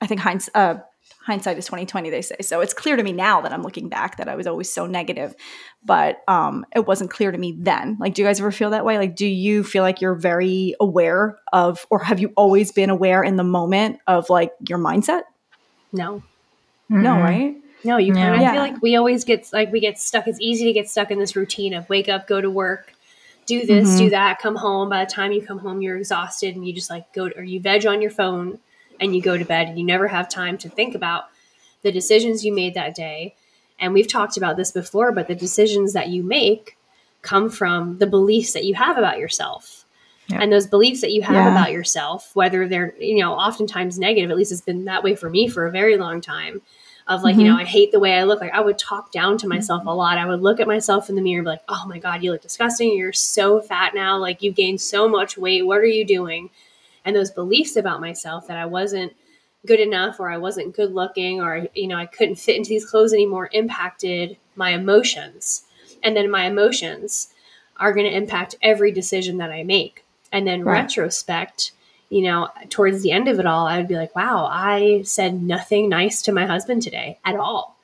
I 0.00 0.06
think 0.06 0.20
hinds, 0.20 0.50
uh, 0.54 0.76
hindsight 1.22 1.56
is 1.56 1.64
2020, 1.64 2.10
they 2.10 2.20
say. 2.20 2.36
So 2.42 2.60
it's 2.60 2.74
clear 2.74 2.96
to 2.96 3.02
me 3.02 3.12
now 3.12 3.40
that 3.40 3.52
I'm 3.52 3.62
looking 3.62 3.88
back 3.88 4.18
that 4.18 4.28
I 4.28 4.36
was 4.36 4.46
always 4.46 4.72
so 4.72 4.86
negative, 4.86 5.34
but 5.82 6.18
um, 6.28 6.66
it 6.74 6.86
wasn't 6.86 7.10
clear 7.10 7.32
to 7.32 7.38
me 7.38 7.56
then. 7.58 7.96
Like, 7.98 8.14
do 8.14 8.22
you 8.22 8.28
guys 8.28 8.40
ever 8.40 8.52
feel 8.52 8.70
that 8.70 8.84
way? 8.84 8.98
Like, 8.98 9.16
do 9.16 9.26
you 9.26 9.64
feel 9.64 9.82
like 9.82 10.00
you're 10.00 10.14
very 10.14 10.74
aware 10.78 11.38
of, 11.52 11.86
or 11.90 12.00
have 12.00 12.20
you 12.20 12.32
always 12.36 12.72
been 12.72 12.90
aware 12.90 13.22
in 13.22 13.36
the 13.36 13.44
moment 13.44 14.00
of 14.06 14.28
like 14.28 14.52
your 14.68 14.78
mindset? 14.78 15.22
No. 15.96 16.22
Mm-hmm. 16.90 17.02
No, 17.02 17.14
right? 17.18 17.56
No, 17.84 17.98
you 17.98 18.12
kind 18.12 18.34
of, 18.34 18.40
yeah. 18.40 18.50
I 18.50 18.52
feel 18.52 18.62
like 18.62 18.82
we 18.82 18.96
always 18.96 19.24
get 19.24 19.52
like 19.52 19.72
we 19.72 19.80
get 19.80 19.98
stuck. 19.98 20.26
It's 20.26 20.40
easy 20.40 20.64
to 20.64 20.72
get 20.72 20.88
stuck 20.88 21.10
in 21.10 21.18
this 21.18 21.36
routine 21.36 21.74
of 21.74 21.88
wake 21.88 22.08
up, 22.08 22.26
go 22.26 22.40
to 22.40 22.50
work, 22.50 22.92
do 23.46 23.64
this, 23.64 23.88
mm-hmm. 23.90 23.98
do 23.98 24.10
that, 24.10 24.40
come 24.40 24.56
home. 24.56 24.88
By 24.88 25.04
the 25.04 25.10
time 25.10 25.32
you 25.32 25.40
come 25.40 25.58
home, 25.58 25.82
you're 25.82 25.96
exhausted 25.96 26.56
and 26.56 26.66
you 26.66 26.72
just 26.72 26.90
like 26.90 27.12
go 27.12 27.28
to, 27.28 27.38
or 27.38 27.42
you 27.42 27.60
veg 27.60 27.86
on 27.86 28.02
your 28.02 28.10
phone 28.10 28.58
and 29.00 29.14
you 29.14 29.22
go 29.22 29.38
to 29.38 29.44
bed 29.44 29.68
and 29.68 29.78
you 29.78 29.84
never 29.84 30.08
have 30.08 30.28
time 30.28 30.58
to 30.58 30.68
think 30.68 30.94
about 30.94 31.26
the 31.82 31.92
decisions 31.92 32.44
you 32.44 32.52
made 32.52 32.74
that 32.74 32.94
day. 32.94 33.34
And 33.78 33.92
we've 33.92 34.08
talked 34.08 34.36
about 34.36 34.56
this 34.56 34.72
before, 34.72 35.12
but 35.12 35.28
the 35.28 35.34
decisions 35.34 35.92
that 35.92 36.08
you 36.08 36.22
make 36.22 36.76
come 37.22 37.50
from 37.50 37.98
the 37.98 38.06
beliefs 38.06 38.52
that 38.52 38.64
you 38.64 38.74
have 38.74 38.98
about 38.98 39.18
yourself. 39.18 39.85
Yep. 40.28 40.40
And 40.40 40.52
those 40.52 40.66
beliefs 40.66 41.00
that 41.02 41.12
you 41.12 41.22
have 41.22 41.34
yeah. 41.34 41.52
about 41.52 41.70
yourself, 41.72 42.30
whether 42.34 42.66
they're, 42.66 42.94
you 42.98 43.18
know, 43.18 43.32
oftentimes 43.34 43.98
negative, 43.98 44.30
at 44.30 44.36
least 44.36 44.50
it's 44.50 44.60
been 44.60 44.86
that 44.86 45.04
way 45.04 45.14
for 45.14 45.30
me 45.30 45.48
for 45.48 45.66
a 45.66 45.70
very 45.70 45.96
long 45.96 46.20
time, 46.20 46.62
of 47.06 47.22
like, 47.22 47.34
mm-hmm. 47.34 47.42
you 47.42 47.48
know, 47.48 47.56
I 47.56 47.64
hate 47.64 47.92
the 47.92 48.00
way 48.00 48.14
I 48.14 48.24
look. 48.24 48.40
Like 48.40 48.52
I 48.52 48.60
would 48.60 48.78
talk 48.78 49.12
down 49.12 49.38
to 49.38 49.46
myself 49.46 49.84
a 49.86 49.90
lot. 49.90 50.18
I 50.18 50.26
would 50.26 50.42
look 50.42 50.58
at 50.58 50.66
myself 50.66 51.08
in 51.08 51.14
the 51.14 51.22
mirror 51.22 51.38
and 51.38 51.44
be 51.44 51.50
like, 51.50 51.62
oh 51.68 51.84
my 51.86 51.98
God, 51.98 52.24
you 52.24 52.32
look 52.32 52.42
disgusting. 52.42 52.96
You're 52.96 53.12
so 53.12 53.60
fat 53.60 53.94
now. 53.94 54.18
Like 54.18 54.42
you've 54.42 54.56
gained 54.56 54.80
so 54.80 55.08
much 55.08 55.38
weight. 55.38 55.64
What 55.64 55.78
are 55.78 55.86
you 55.86 56.04
doing? 56.04 56.50
And 57.04 57.14
those 57.14 57.30
beliefs 57.30 57.76
about 57.76 58.00
myself 58.00 58.48
that 58.48 58.56
I 58.56 58.66
wasn't 58.66 59.14
good 59.64 59.78
enough 59.78 60.18
or 60.18 60.30
I 60.30 60.38
wasn't 60.38 60.74
good 60.74 60.92
looking 60.92 61.40
or, 61.40 61.68
you 61.74 61.86
know, 61.86 61.96
I 61.96 62.06
couldn't 62.06 62.36
fit 62.36 62.56
into 62.56 62.70
these 62.70 62.88
clothes 62.88 63.12
anymore 63.12 63.48
impacted 63.52 64.36
my 64.56 64.70
emotions. 64.70 65.62
And 66.02 66.16
then 66.16 66.30
my 66.30 66.46
emotions 66.46 67.28
are 67.76 67.92
going 67.92 68.06
to 68.06 68.16
impact 68.16 68.56
every 68.62 68.90
decision 68.90 69.38
that 69.38 69.50
I 69.50 69.62
make. 69.62 70.04
And 70.36 70.46
then 70.46 70.64
right. 70.64 70.82
retrospect, 70.82 71.72
you 72.10 72.22
know, 72.22 72.50
towards 72.68 73.02
the 73.02 73.10
end 73.10 73.26
of 73.28 73.40
it 73.40 73.46
all, 73.46 73.66
I 73.66 73.78
would 73.78 73.88
be 73.88 73.96
like, 73.96 74.14
wow, 74.14 74.46
I 74.50 75.00
said 75.02 75.42
nothing 75.42 75.88
nice 75.88 76.20
to 76.22 76.32
my 76.32 76.44
husband 76.44 76.82
today 76.82 77.18
at 77.24 77.36
all. 77.36 77.78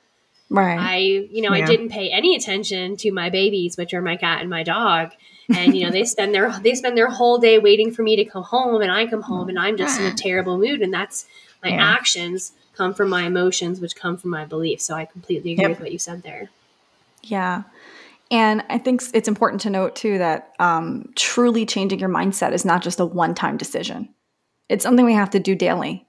Right. 0.51 0.77
I, 0.79 0.97
you 0.97 1.41
know, 1.41 1.55
yeah. 1.55 1.63
I 1.63 1.67
didn't 1.67 1.89
pay 1.89 2.11
any 2.11 2.35
attention 2.35 2.95
to 2.97 3.11
my 3.11 3.31
babies, 3.31 3.75
which 3.75 3.91
are 3.95 4.03
my 4.03 4.17
cat 4.17 4.41
and 4.41 4.51
my 4.51 4.61
dog. 4.61 5.11
And 5.49 5.75
you 5.75 5.83
know, 5.83 5.91
they 5.91 6.05
spend 6.05 6.35
their 6.35 6.57
they 6.63 6.75
spend 6.75 6.95
their 6.95 7.09
whole 7.09 7.39
day 7.39 7.57
waiting 7.57 7.91
for 7.91 8.03
me 8.03 8.15
to 8.17 8.25
come 8.25 8.43
home 8.43 8.81
and 8.83 8.91
I 8.91 9.07
come 9.07 9.23
home 9.23 9.49
and 9.49 9.57
I'm 9.57 9.77
just 9.77 9.99
in 9.99 10.05
a 10.05 10.13
terrible 10.13 10.59
mood 10.59 10.81
and 10.81 10.93
that's 10.93 11.25
my 11.63 11.71
yeah. 11.71 11.83
actions 11.83 12.51
come 12.75 12.93
from 12.93 13.09
my 13.09 13.23
emotions 13.23 13.79
which 13.79 13.95
come 13.95 14.15
from 14.15 14.29
my 14.29 14.45
beliefs. 14.45 14.85
So 14.85 14.93
I 14.93 15.05
completely 15.05 15.53
agree 15.53 15.63
yep. 15.63 15.71
with 15.71 15.79
what 15.79 15.91
you 15.91 15.99
said 15.99 16.21
there. 16.21 16.49
Yeah. 17.23 17.63
And 18.31 18.63
I 18.69 18.77
think 18.77 19.01
it's 19.13 19.27
important 19.27 19.61
to 19.61 19.69
note 19.69 19.95
too 19.95 20.17
that 20.17 20.53
um, 20.59 21.11
truly 21.15 21.65
changing 21.65 21.99
your 21.99 22.09
mindset 22.09 22.53
is 22.53 22.65
not 22.65 22.81
just 22.81 22.99
a 22.99 23.05
one 23.05 23.35
time 23.35 23.57
decision. 23.57 24.13
It's 24.69 24.83
something 24.83 25.05
we 25.05 25.13
have 25.13 25.31
to 25.31 25.39
do 25.39 25.55
daily. 25.55 26.07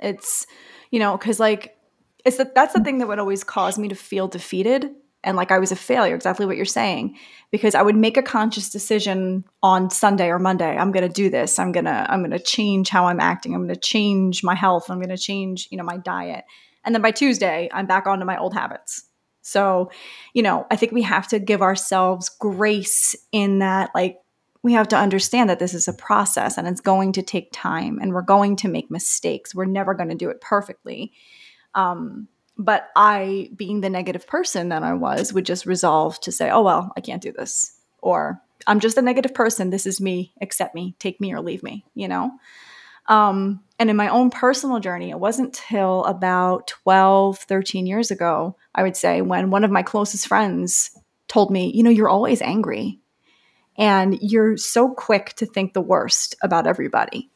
It's, 0.00 0.46
you 0.90 0.98
know, 0.98 1.16
because 1.16 1.38
like, 1.38 1.76
it's 2.24 2.36
the, 2.36 2.50
that's 2.54 2.72
the 2.72 2.82
thing 2.82 2.98
that 2.98 3.08
would 3.08 3.18
always 3.18 3.44
cause 3.44 3.78
me 3.78 3.88
to 3.88 3.94
feel 3.94 4.28
defeated 4.28 4.90
and 5.24 5.36
like 5.36 5.52
I 5.52 5.58
was 5.58 5.70
a 5.70 5.76
failure, 5.76 6.14
exactly 6.14 6.46
what 6.46 6.56
you're 6.56 6.64
saying, 6.64 7.16
because 7.50 7.74
I 7.74 7.82
would 7.82 7.96
make 7.96 8.16
a 8.16 8.22
conscious 8.22 8.70
decision 8.70 9.44
on 9.62 9.90
Sunday 9.90 10.28
or 10.28 10.38
Monday. 10.38 10.76
I'm 10.76 10.90
going 10.90 11.06
to 11.06 11.12
do 11.12 11.30
this. 11.30 11.58
I'm 11.58 11.70
going 11.72 11.84
to 11.84 12.06
I'm 12.10 12.20
going 12.20 12.32
to 12.32 12.40
change 12.40 12.88
how 12.88 13.06
I'm 13.06 13.20
acting. 13.20 13.54
I'm 13.54 13.62
going 13.62 13.74
to 13.74 13.80
change 13.80 14.42
my 14.42 14.54
health. 14.54 14.90
I'm 14.90 14.98
going 14.98 15.10
to 15.10 15.18
change, 15.18 15.68
you 15.70 15.78
know, 15.78 15.84
my 15.84 15.96
diet. 15.96 16.44
And 16.84 16.94
then 16.94 17.02
by 17.02 17.12
Tuesday, 17.12 17.68
I'm 17.72 17.86
back 17.86 18.06
onto 18.06 18.24
my 18.24 18.36
old 18.36 18.54
habits. 18.54 19.04
So, 19.42 19.90
you 20.32 20.42
know, 20.42 20.66
I 20.70 20.76
think 20.76 20.92
we 20.92 21.02
have 21.02 21.28
to 21.28 21.38
give 21.38 21.62
ourselves 21.62 22.28
grace 22.28 23.14
in 23.32 23.58
that, 23.58 23.90
like, 23.94 24.18
we 24.62 24.72
have 24.74 24.88
to 24.88 24.96
understand 24.96 25.50
that 25.50 25.58
this 25.58 25.74
is 25.74 25.88
a 25.88 25.92
process 25.92 26.56
and 26.56 26.68
it's 26.68 26.80
going 26.80 27.12
to 27.12 27.22
take 27.22 27.48
time 27.52 27.98
and 28.00 28.12
we're 28.12 28.22
going 28.22 28.54
to 28.56 28.68
make 28.68 28.90
mistakes. 28.90 29.54
We're 29.54 29.64
never 29.64 29.92
going 29.92 30.10
to 30.10 30.14
do 30.14 30.30
it 30.30 30.40
perfectly. 30.40 31.12
Um, 31.74 32.28
but 32.56 32.90
I, 32.94 33.50
being 33.56 33.80
the 33.80 33.90
negative 33.90 34.26
person 34.26 34.68
that 34.68 34.84
I 34.84 34.94
was, 34.94 35.32
would 35.32 35.46
just 35.46 35.66
resolve 35.66 36.20
to 36.20 36.30
say, 36.30 36.48
oh, 36.50 36.62
well, 36.62 36.92
I 36.96 37.00
can't 37.00 37.22
do 37.22 37.32
this. 37.32 37.76
Or 37.98 38.40
I'm 38.66 38.78
just 38.78 38.98
a 38.98 39.02
negative 39.02 39.34
person. 39.34 39.70
This 39.70 39.86
is 39.86 40.00
me. 40.00 40.32
Accept 40.40 40.74
me. 40.74 40.94
Take 41.00 41.20
me 41.20 41.32
or 41.32 41.40
leave 41.40 41.64
me, 41.64 41.84
you 41.94 42.06
know? 42.06 42.30
Um, 43.08 43.60
and 43.78 43.90
in 43.90 43.96
my 43.96 44.08
own 44.08 44.30
personal 44.30 44.78
journey, 44.78 45.10
it 45.10 45.18
wasn't 45.18 45.54
till 45.54 46.04
about 46.04 46.68
12, 46.68 47.38
13 47.38 47.86
years 47.86 48.12
ago, 48.12 48.56
I 48.74 48.82
would 48.82 48.96
say, 48.96 49.22
when 49.22 49.50
one 49.50 49.64
of 49.64 49.70
my 49.70 49.82
closest 49.82 50.26
friends 50.26 50.90
told 51.28 51.50
me, 51.50 51.72
You 51.74 51.82
know, 51.82 51.90
you're 51.90 52.08
always 52.08 52.42
angry 52.42 53.00
and 53.76 54.18
you're 54.20 54.56
so 54.56 54.90
quick 54.90 55.34
to 55.34 55.46
think 55.46 55.72
the 55.72 55.80
worst 55.80 56.34
about 56.42 56.66
everybody. 56.66 57.30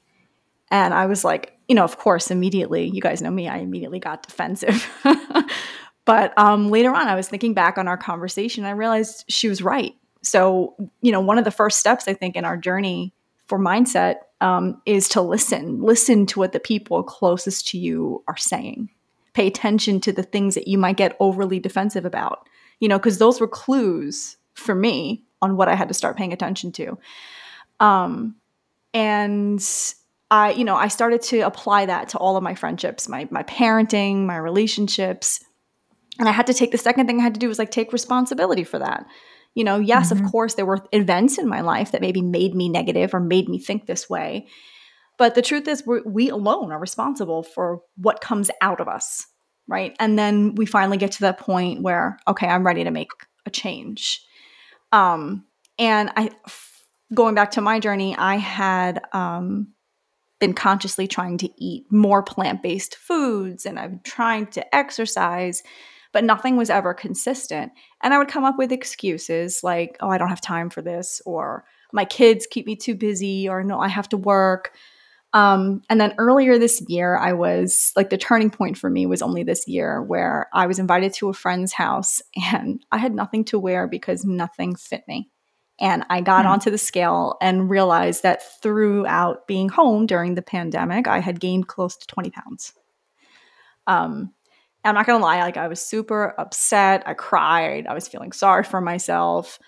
And 0.70 0.92
I 0.92 1.06
was 1.06 1.24
like, 1.24 1.58
you 1.68 1.74
know, 1.74 1.84
of 1.84 1.98
course, 1.98 2.30
immediately, 2.30 2.88
you 2.88 3.00
guys 3.00 3.22
know 3.22 3.30
me, 3.30 3.48
I 3.48 3.58
immediately 3.58 3.98
got 3.98 4.22
defensive. 4.22 4.86
but 6.04 6.36
um, 6.36 6.70
later 6.70 6.94
on, 6.94 7.08
I 7.08 7.14
was 7.14 7.28
thinking 7.28 7.54
back 7.54 7.78
on 7.78 7.88
our 7.88 7.96
conversation, 7.96 8.64
I 8.64 8.70
realized 8.70 9.24
she 9.28 9.48
was 9.48 9.62
right. 9.62 9.94
So, 10.22 10.74
you 11.00 11.12
know, 11.12 11.20
one 11.20 11.38
of 11.38 11.44
the 11.44 11.50
first 11.50 11.78
steps 11.78 12.08
I 12.08 12.14
think 12.14 12.36
in 12.36 12.44
our 12.44 12.56
journey 12.56 13.14
for 13.46 13.58
mindset 13.58 14.16
um, 14.40 14.82
is 14.84 15.08
to 15.10 15.22
listen. 15.22 15.80
Listen 15.80 16.26
to 16.26 16.40
what 16.40 16.52
the 16.52 16.60
people 16.60 17.02
closest 17.02 17.68
to 17.68 17.78
you 17.78 18.22
are 18.28 18.36
saying. 18.36 18.90
Pay 19.36 19.46
attention 19.46 20.00
to 20.00 20.12
the 20.12 20.22
things 20.22 20.54
that 20.54 20.66
you 20.66 20.78
might 20.78 20.96
get 20.96 21.16
overly 21.20 21.60
defensive 21.60 22.04
about, 22.04 22.48
you 22.80 22.88
know, 22.88 22.98
because 22.98 23.18
those 23.18 23.40
were 23.40 23.46
clues 23.46 24.36
for 24.54 24.74
me 24.74 25.24
on 25.42 25.56
what 25.56 25.68
I 25.68 25.74
had 25.74 25.88
to 25.88 25.94
start 25.94 26.16
paying 26.16 26.32
attention 26.32 26.72
to. 26.72 26.98
Um, 27.78 28.36
and 28.94 29.62
I, 30.30 30.52
you 30.52 30.64
know, 30.64 30.76
I 30.76 30.88
started 30.88 31.20
to 31.22 31.40
apply 31.40 31.86
that 31.86 32.08
to 32.10 32.18
all 32.18 32.36
of 32.36 32.42
my 32.42 32.54
friendships, 32.54 33.08
my 33.08 33.28
my 33.30 33.42
parenting, 33.42 34.24
my 34.24 34.38
relationships. 34.38 35.44
And 36.18 36.28
I 36.28 36.32
had 36.32 36.46
to 36.46 36.54
take 36.54 36.72
the 36.72 36.78
second 36.78 37.06
thing 37.06 37.20
I 37.20 37.22
had 37.22 37.34
to 37.34 37.40
do 37.40 37.48
was 37.48 37.58
like 37.58 37.70
take 37.70 37.92
responsibility 37.92 38.64
for 38.64 38.78
that 38.78 39.06
you 39.56 39.64
know, 39.64 39.78
yes, 39.78 40.12
mm-hmm. 40.12 40.24
of 40.24 40.30
course, 40.30 40.54
there 40.54 40.66
were 40.66 40.86
events 40.92 41.38
in 41.38 41.48
my 41.48 41.62
life 41.62 41.92
that 41.92 42.02
maybe 42.02 42.20
made 42.20 42.54
me 42.54 42.68
negative 42.68 43.14
or 43.14 43.20
made 43.20 43.48
me 43.48 43.58
think 43.58 43.86
this 43.86 44.08
way. 44.08 44.46
But 45.18 45.34
the 45.34 45.42
truth 45.42 45.66
is, 45.66 45.84
we 46.04 46.28
alone 46.28 46.72
are 46.72 46.78
responsible 46.78 47.42
for 47.42 47.80
what 47.96 48.20
comes 48.20 48.50
out 48.60 48.80
of 48.80 48.88
us, 48.88 49.26
right? 49.66 49.96
And 49.98 50.18
then 50.18 50.54
we 50.54 50.66
finally 50.66 50.98
get 50.98 51.12
to 51.12 51.20
that 51.22 51.38
point 51.38 51.82
where, 51.82 52.18
okay, 52.28 52.46
I'm 52.46 52.66
ready 52.66 52.84
to 52.84 52.90
make 52.90 53.08
a 53.46 53.50
change. 53.50 54.22
Um, 54.92 55.46
and 55.78 56.10
I, 56.16 56.30
going 57.14 57.34
back 57.34 57.52
to 57.52 57.60
my 57.60 57.80
journey, 57.80 58.14
I 58.16 58.36
had 58.36 59.02
um, 59.12 59.68
been 60.38 60.52
consciously 60.52 61.06
trying 61.06 61.38
to 61.38 61.50
eat 61.56 61.84
more 61.90 62.22
plant 62.22 62.62
based 62.62 62.96
foods 62.96 63.64
and 63.64 63.78
I'm 63.78 64.00
trying 64.04 64.48
to 64.48 64.74
exercise 64.74 65.62
but 66.16 66.24
nothing 66.24 66.56
was 66.56 66.70
ever 66.70 66.94
consistent. 66.94 67.72
And 68.02 68.14
I 68.14 68.18
would 68.18 68.28
come 68.28 68.42
up 68.42 68.56
with 68.56 68.72
excuses 68.72 69.60
like, 69.62 69.98
oh, 70.00 70.08
I 70.08 70.16
don't 70.16 70.30
have 70.30 70.40
time 70.40 70.70
for 70.70 70.80
this, 70.80 71.20
or 71.26 71.66
my 71.92 72.06
kids 72.06 72.46
keep 72.50 72.64
me 72.64 72.74
too 72.74 72.94
busy, 72.94 73.50
or 73.50 73.62
no, 73.62 73.80
I 73.80 73.88
have 73.88 74.08
to 74.08 74.16
work. 74.16 74.72
Um, 75.36 75.82
and 75.90 76.00
then 76.00 76.14
earlier 76.16 76.58
this 76.58 76.82
year, 76.88 77.18
I 77.18 77.34
was 77.34 77.92
like 77.94 78.08
the 78.08 78.16
turning 78.16 78.48
point 78.48 78.78
for 78.78 78.88
me 78.88 79.04
was 79.04 79.20
only 79.20 79.42
this 79.42 79.68
year 79.68 80.02
where 80.02 80.48
I 80.54 80.66
was 80.66 80.78
invited 80.78 81.12
to 81.14 81.28
a 81.28 81.34
friend's 81.34 81.74
house 81.74 82.22
and 82.54 82.82
I 82.90 82.96
had 82.96 83.14
nothing 83.14 83.44
to 83.46 83.58
wear 83.58 83.86
because 83.86 84.24
nothing 84.24 84.76
fit 84.76 85.04
me. 85.06 85.28
And 85.78 86.04
I 86.08 86.22
got 86.22 86.44
mm-hmm. 86.44 86.52
onto 86.52 86.70
the 86.70 86.78
scale 86.78 87.36
and 87.42 87.68
realized 87.68 88.22
that 88.22 88.40
throughout 88.62 89.46
being 89.46 89.68
home 89.68 90.06
during 90.06 90.36
the 90.36 90.42
pandemic, 90.42 91.06
I 91.06 91.18
had 91.18 91.38
gained 91.38 91.68
close 91.68 91.98
to 91.98 92.06
20 92.06 92.30
pounds. 92.30 92.72
Um, 93.86 94.32
I'm 94.86 94.94
not 94.94 95.04
gonna 95.04 95.22
lie, 95.22 95.42
like 95.42 95.58
I 95.58 95.68
was 95.68 95.82
super 95.82 96.34
upset. 96.38 97.02
I 97.04 97.12
cried. 97.12 97.86
I 97.86 97.92
was 97.92 98.08
feeling 98.08 98.32
sorry 98.32 98.64
for 98.64 98.80
myself. 98.80 99.58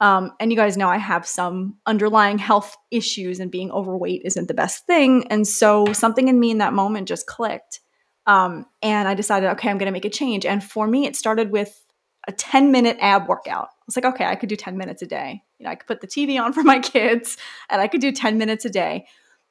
Um, 0.00 0.32
and 0.38 0.50
you 0.50 0.56
guys 0.56 0.76
know 0.76 0.88
I 0.88 0.98
have 0.98 1.26
some 1.26 1.76
underlying 1.86 2.38
health 2.38 2.76
issues, 2.90 3.40
and 3.40 3.50
being 3.50 3.70
overweight 3.70 4.22
isn't 4.24 4.48
the 4.48 4.54
best 4.54 4.86
thing. 4.86 5.26
And 5.28 5.46
so 5.46 5.92
something 5.92 6.28
in 6.28 6.38
me 6.38 6.50
in 6.50 6.58
that 6.58 6.74
moment 6.74 7.08
just 7.08 7.26
clicked. 7.26 7.80
Um, 8.26 8.66
and 8.82 9.08
I 9.08 9.14
decided, 9.14 9.50
okay, 9.50 9.70
I'm 9.70 9.78
going 9.78 9.86
to 9.86 9.92
make 9.92 10.04
a 10.04 10.10
change. 10.10 10.44
And 10.44 10.62
for 10.62 10.86
me, 10.86 11.06
it 11.06 11.16
started 11.16 11.50
with 11.50 11.82
a 12.28 12.32
10 12.32 12.72
minute 12.72 12.96
ab 13.00 13.28
workout. 13.28 13.68
I 13.68 13.82
was 13.86 13.96
like, 13.96 14.04
okay, 14.04 14.24
I 14.24 14.34
could 14.34 14.48
do 14.48 14.56
10 14.56 14.76
minutes 14.76 15.02
a 15.02 15.06
day. 15.06 15.42
You 15.58 15.64
know, 15.64 15.70
I 15.70 15.76
could 15.76 15.86
put 15.86 16.00
the 16.00 16.08
TV 16.08 16.40
on 16.42 16.52
for 16.52 16.62
my 16.62 16.78
kids 16.80 17.36
and 17.70 17.80
I 17.80 17.86
could 17.86 18.00
do 18.00 18.12
10 18.12 18.36
minutes 18.36 18.64
a 18.64 18.70
day. 18.70 19.06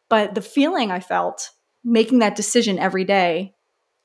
But 0.10 0.36
the 0.36 0.42
feeling 0.42 0.92
I 0.92 1.00
felt 1.00 1.52
making 1.84 2.20
that 2.20 2.36
decision 2.36 2.78
every 2.78 3.06
day 3.06 3.54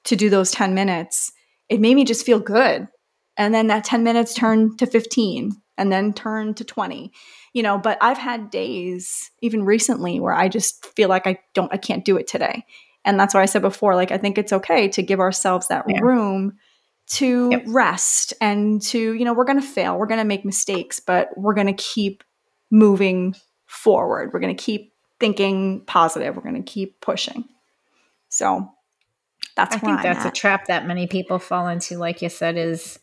to 0.04 0.16
do 0.16 0.30
those 0.30 0.50
10 0.52 0.72
minutes, 0.72 1.32
it 1.68 1.80
made 1.80 1.94
me 1.94 2.04
just 2.04 2.24
feel 2.24 2.38
good. 2.38 2.88
And 3.36 3.54
then 3.54 3.66
that 3.68 3.84
10 3.84 4.04
minutes 4.04 4.34
turned 4.34 4.78
to 4.78 4.86
15 4.86 5.52
and 5.80 5.90
then 5.90 6.12
turn 6.12 6.54
to 6.54 6.62
20 6.62 7.10
you 7.54 7.62
know 7.62 7.78
but 7.78 7.98
i've 8.00 8.18
had 8.18 8.50
days 8.50 9.30
even 9.40 9.64
recently 9.64 10.20
where 10.20 10.34
i 10.34 10.46
just 10.46 10.86
feel 10.94 11.08
like 11.08 11.26
i 11.26 11.36
don't 11.54 11.72
i 11.72 11.76
can't 11.76 12.04
do 12.04 12.16
it 12.16 12.28
today 12.28 12.64
and 13.04 13.18
that's 13.18 13.34
why 13.34 13.42
i 13.42 13.46
said 13.46 13.62
before 13.62 13.96
like 13.96 14.12
i 14.12 14.18
think 14.18 14.38
it's 14.38 14.52
okay 14.52 14.86
to 14.86 15.02
give 15.02 15.18
ourselves 15.18 15.68
that 15.68 15.84
yeah. 15.88 15.98
room 16.00 16.52
to 17.06 17.48
yep. 17.50 17.64
rest 17.66 18.34
and 18.40 18.80
to 18.80 19.14
you 19.14 19.24
know 19.24 19.32
we're 19.32 19.44
going 19.44 19.60
to 19.60 19.66
fail 19.66 19.98
we're 19.98 20.06
going 20.06 20.18
to 20.18 20.24
make 20.24 20.44
mistakes 20.44 21.00
but 21.00 21.30
we're 21.36 21.54
going 21.54 21.66
to 21.66 21.72
keep 21.72 22.22
moving 22.70 23.34
forward 23.66 24.32
we're 24.32 24.40
going 24.40 24.54
to 24.54 24.62
keep 24.62 24.92
thinking 25.18 25.82
positive 25.86 26.36
we're 26.36 26.42
going 26.42 26.62
to 26.62 26.62
keep 26.62 27.00
pushing 27.00 27.44
so 28.28 28.70
that's 29.56 29.74
i 29.74 29.78
think 29.78 29.98
I'm 29.98 30.02
that's 30.02 30.26
at. 30.26 30.36
a 30.36 30.40
trap 30.40 30.66
that 30.66 30.86
many 30.86 31.06
people 31.06 31.38
fall 31.38 31.66
into 31.68 31.98
like 31.98 32.22
you 32.22 32.28
said 32.28 32.56
is 32.56 32.98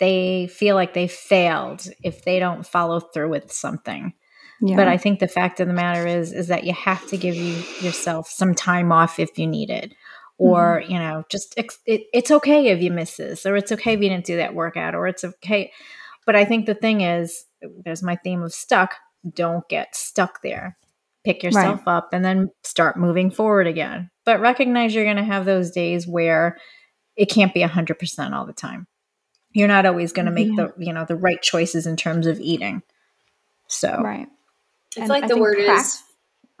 they 0.00 0.48
feel 0.48 0.74
like 0.74 0.94
they 0.94 1.06
failed 1.06 1.86
if 2.02 2.24
they 2.24 2.38
don't 2.38 2.66
follow 2.66 2.98
through 3.00 3.28
with 3.28 3.52
something. 3.52 4.14
Yeah. 4.62 4.76
But 4.76 4.88
I 4.88 4.96
think 4.96 5.20
the 5.20 5.28
fact 5.28 5.60
of 5.60 5.68
the 5.68 5.74
matter 5.74 6.06
is 6.06 6.32
is 6.32 6.48
that 6.48 6.64
you 6.64 6.72
have 6.72 7.06
to 7.08 7.16
give 7.16 7.34
you 7.34 7.54
yourself 7.80 8.28
some 8.28 8.54
time 8.54 8.92
off 8.92 9.18
if 9.18 9.38
you 9.38 9.46
need 9.46 9.70
it. 9.70 9.94
Or, 10.38 10.80
mm-hmm. 10.82 10.92
you 10.92 10.98
know, 10.98 11.24
just 11.30 11.54
it, 11.56 11.72
it's 11.86 12.30
okay 12.30 12.68
if 12.68 12.82
you 12.82 12.90
miss 12.90 13.16
this, 13.16 13.44
or 13.44 13.56
it's 13.56 13.72
okay 13.72 13.92
if 13.92 14.00
you 14.00 14.08
didn't 14.08 14.24
do 14.24 14.36
that 14.36 14.54
workout, 14.54 14.94
or 14.94 15.06
it's 15.06 15.22
okay. 15.22 15.70
But 16.24 16.34
I 16.34 16.44
think 16.44 16.64
the 16.64 16.74
thing 16.74 17.02
is, 17.02 17.44
there's 17.84 18.02
my 18.02 18.16
theme 18.16 18.42
of 18.42 18.52
stuck. 18.52 18.94
Don't 19.34 19.68
get 19.68 19.94
stuck 19.94 20.40
there. 20.42 20.78
Pick 21.24 21.42
yourself 21.42 21.80
right. 21.86 21.96
up 21.96 22.10
and 22.14 22.24
then 22.24 22.50
start 22.62 22.96
moving 22.96 23.30
forward 23.30 23.66
again. 23.66 24.10
But 24.24 24.40
recognize 24.40 24.94
you're 24.94 25.04
going 25.04 25.16
to 25.16 25.24
have 25.24 25.44
those 25.44 25.70
days 25.70 26.06
where 26.06 26.56
it 27.16 27.26
can't 27.26 27.52
be 27.52 27.60
100% 27.60 28.32
all 28.32 28.46
the 28.46 28.54
time 28.54 28.86
you're 29.52 29.68
not 29.68 29.86
always 29.86 30.12
going 30.12 30.26
to 30.26 30.32
make 30.32 30.48
yeah. 30.48 30.66
the 30.76 30.84
you 30.84 30.92
know 30.92 31.04
the 31.04 31.16
right 31.16 31.40
choices 31.40 31.86
in 31.86 31.96
terms 31.96 32.26
of 32.26 32.40
eating. 32.40 32.82
So. 33.68 34.00
Right. 34.02 34.28
It's 34.96 35.06
feel 35.06 35.08
like 35.08 35.24
I 35.24 35.28
the 35.28 35.38
word 35.38 35.58
pra- 35.64 35.76
is 35.76 36.02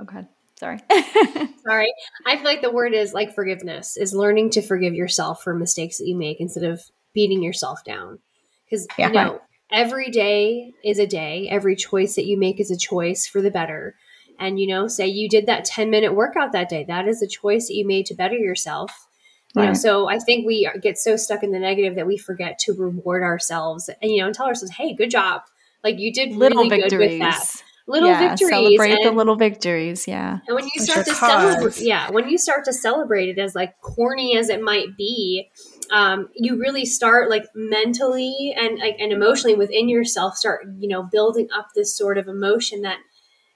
okay 0.00 0.26
sorry. 0.60 0.78
Sorry. 1.66 1.92
I 2.26 2.36
feel 2.36 2.44
like 2.44 2.62
the 2.62 2.70
word 2.70 2.92
is 2.92 3.12
like 3.14 3.34
forgiveness 3.34 3.96
is 3.96 4.14
learning 4.14 4.50
to 4.50 4.62
forgive 4.62 4.94
yourself 4.94 5.42
for 5.42 5.54
mistakes 5.54 5.98
that 5.98 6.06
you 6.06 6.16
make 6.16 6.40
instead 6.40 6.64
of 6.64 6.82
beating 7.14 7.42
yourself 7.42 7.82
down. 7.82 8.20
Because 8.64 8.86
yeah. 8.96 9.08
you 9.08 9.14
know 9.14 9.40
every 9.72 10.10
day 10.10 10.72
is 10.84 10.98
a 10.98 11.06
day. 11.06 11.48
Every 11.50 11.74
choice 11.74 12.14
that 12.14 12.26
you 12.26 12.38
make 12.38 12.60
is 12.60 12.70
a 12.70 12.76
choice 12.76 13.26
for 13.26 13.40
the 13.40 13.50
better. 13.50 13.96
And 14.38 14.60
you 14.60 14.66
know 14.66 14.86
say 14.86 15.06
you 15.06 15.28
did 15.28 15.46
that 15.46 15.64
10 15.64 15.90
minute 15.90 16.14
workout 16.14 16.52
that 16.52 16.68
day. 16.68 16.84
That 16.84 17.08
is 17.08 17.22
a 17.22 17.26
choice 17.26 17.66
that 17.66 17.74
you 17.74 17.86
made 17.86 18.06
to 18.06 18.14
better 18.14 18.36
yourself 18.36 19.08
you 19.56 19.62
know 19.62 19.74
so 19.74 20.08
i 20.08 20.18
think 20.18 20.46
we 20.46 20.68
get 20.80 20.96
so 20.98 21.16
stuck 21.16 21.42
in 21.42 21.50
the 21.50 21.58
negative 21.58 21.96
that 21.96 22.06
we 22.06 22.16
forget 22.16 22.58
to 22.58 22.72
reward 22.72 23.22
ourselves 23.22 23.90
and 24.00 24.10
you 24.10 24.18
know 24.18 24.26
and 24.26 24.34
tell 24.34 24.46
ourselves 24.46 24.74
hey 24.74 24.94
good 24.94 25.10
job. 25.10 25.42
Like 25.82 25.98
you 25.98 26.12
did 26.12 26.32
little 26.32 26.64
really 26.64 26.80
victories. 26.80 26.90
good 26.90 26.98
with 26.98 27.18
that. 27.20 27.62
little 27.86 28.08
yeah, 28.08 28.28
victories 28.28 28.50
celebrate 28.50 28.92
and, 28.92 29.04
the 29.06 29.12
little 29.12 29.36
victories 29.36 30.06
yeah. 30.06 30.40
And 30.46 30.54
when 30.54 30.68
you 30.74 30.84
start 30.84 31.06
to 31.06 31.14
celebrate 31.14 31.80
yeah 31.80 32.10
when 32.10 32.28
you 32.28 32.38
start 32.38 32.64
to 32.66 32.72
celebrate 32.72 33.30
it 33.30 33.38
as 33.38 33.54
like 33.54 33.80
corny 33.80 34.36
as 34.36 34.48
it 34.48 34.62
might 34.62 34.96
be 34.96 35.50
um, 35.90 36.28
you 36.36 36.56
really 36.56 36.84
start 36.84 37.30
like 37.30 37.46
mentally 37.54 38.54
and 38.56 38.78
like 38.78 38.96
and 39.00 39.12
emotionally 39.12 39.56
within 39.56 39.88
yourself 39.88 40.36
start 40.36 40.66
you 40.78 40.88
know 40.88 41.02
building 41.02 41.48
up 41.56 41.68
this 41.74 41.96
sort 41.96 42.18
of 42.18 42.28
emotion 42.28 42.82
that 42.82 42.98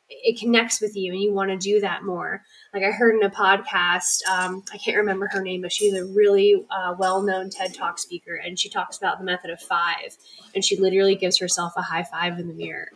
it 0.08 0.38
connects 0.38 0.80
with 0.80 0.96
you 0.96 1.12
and 1.12 1.20
you 1.20 1.32
want 1.32 1.50
to 1.50 1.56
do 1.56 1.80
that 1.80 2.04
more 2.04 2.42
like 2.74 2.82
I 2.82 2.90
heard 2.90 3.14
in 3.14 3.22
a 3.22 3.30
podcast, 3.30 4.26
um, 4.28 4.64
I 4.72 4.78
can't 4.78 4.96
remember 4.96 5.28
her 5.28 5.40
name, 5.40 5.62
but 5.62 5.72
she's 5.72 5.94
a 5.94 6.04
really 6.04 6.66
uh, 6.70 6.94
well-known 6.98 7.48
TED 7.48 7.72
Talk 7.72 8.00
speaker, 8.00 8.34
and 8.34 8.58
she 8.58 8.68
talks 8.68 8.98
about 8.98 9.18
the 9.18 9.24
method 9.24 9.50
of 9.50 9.60
five, 9.60 10.16
and 10.54 10.64
she 10.64 10.76
literally 10.76 11.14
gives 11.14 11.38
herself 11.38 11.74
a 11.76 11.82
high 11.82 12.02
five 12.02 12.38
in 12.40 12.48
the 12.48 12.54
mirror. 12.54 12.88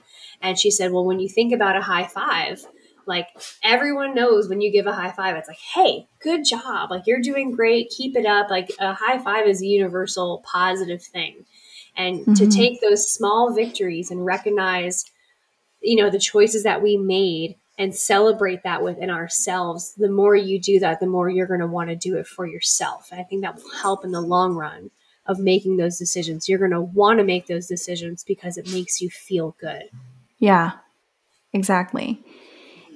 And 0.42 0.59
she 0.59 0.73
said, 0.73 0.90
"Well, 0.90 1.05
when 1.05 1.21
you 1.21 1.29
think 1.29 1.53
about 1.53 1.77
a 1.77 1.81
high 1.81 2.09
five, 2.09 2.66
like 3.07 3.29
everyone 3.62 4.16
knows 4.16 4.49
when 4.49 4.61
you 4.61 4.73
give 4.73 4.87
a 4.88 4.92
high 4.92 5.12
five, 5.12 5.37
it's 5.37 5.49
like, 5.49 5.59
hey, 5.75 6.09
good 6.21 6.44
job, 6.44 6.90
like 6.90 7.07
you're 7.07 7.23
doing 7.23 7.53
great, 7.53 7.90
keep 7.97 8.16
it 8.16 8.27
up. 8.27 8.51
Like 8.51 8.73
a 8.81 8.94
high 8.94 9.18
five 9.18 9.47
is 9.47 9.62
a 9.62 9.66
universal 9.66 10.42
positive 10.44 11.03
thing, 11.03 11.47
and 11.97 12.21
mm-hmm. 12.21 12.35
to 12.35 12.49
take 12.49 12.81
those 12.81 13.09
small 13.09 13.55
victories 13.55 14.11
and 14.11 14.27
recognize." 14.27 15.05
You 15.81 15.97
know 15.97 16.11
the 16.11 16.19
choices 16.19 16.62
that 16.64 16.83
we 16.83 16.97
made 16.97 17.57
and 17.79 17.95
celebrate 17.95 18.64
that 18.64 18.83
within 18.83 19.09
ourselves, 19.09 19.95
the 19.97 20.11
more 20.11 20.35
you 20.35 20.61
do 20.61 20.81
that, 20.81 20.99
the 20.99 21.07
more 21.07 21.31
you're 21.31 21.47
going 21.47 21.61
to 21.61 21.67
want 21.67 21.88
to 21.91 21.97
do 21.97 22.17
it 22.17 22.27
for 22.27 22.45
yourself. 22.45 23.09
And 23.12 23.21
I 23.21 23.25
think 23.25 23.43
that 23.43 23.55
will 23.55 23.71
help 23.81 24.05
in 24.05 24.11
the 24.11 24.21
long 24.21 24.55
run 24.55 24.91
of 25.27 25.38
making 25.38 25.77
those 25.77 25.97
decisions. 25.97 26.49
You're 26.49 26.59
going 26.59 26.73
to 26.73 26.81
want 26.81 27.19
to 27.21 27.25
make 27.25 27.47
those 27.47 27.69
decisions 27.69 28.25
because 28.25 28.57
it 28.57 28.73
makes 28.73 29.01
you 29.01 29.09
feel 29.11 29.55
good. 29.61 29.85
Yeah, 30.38 30.73
exactly. 31.53 32.21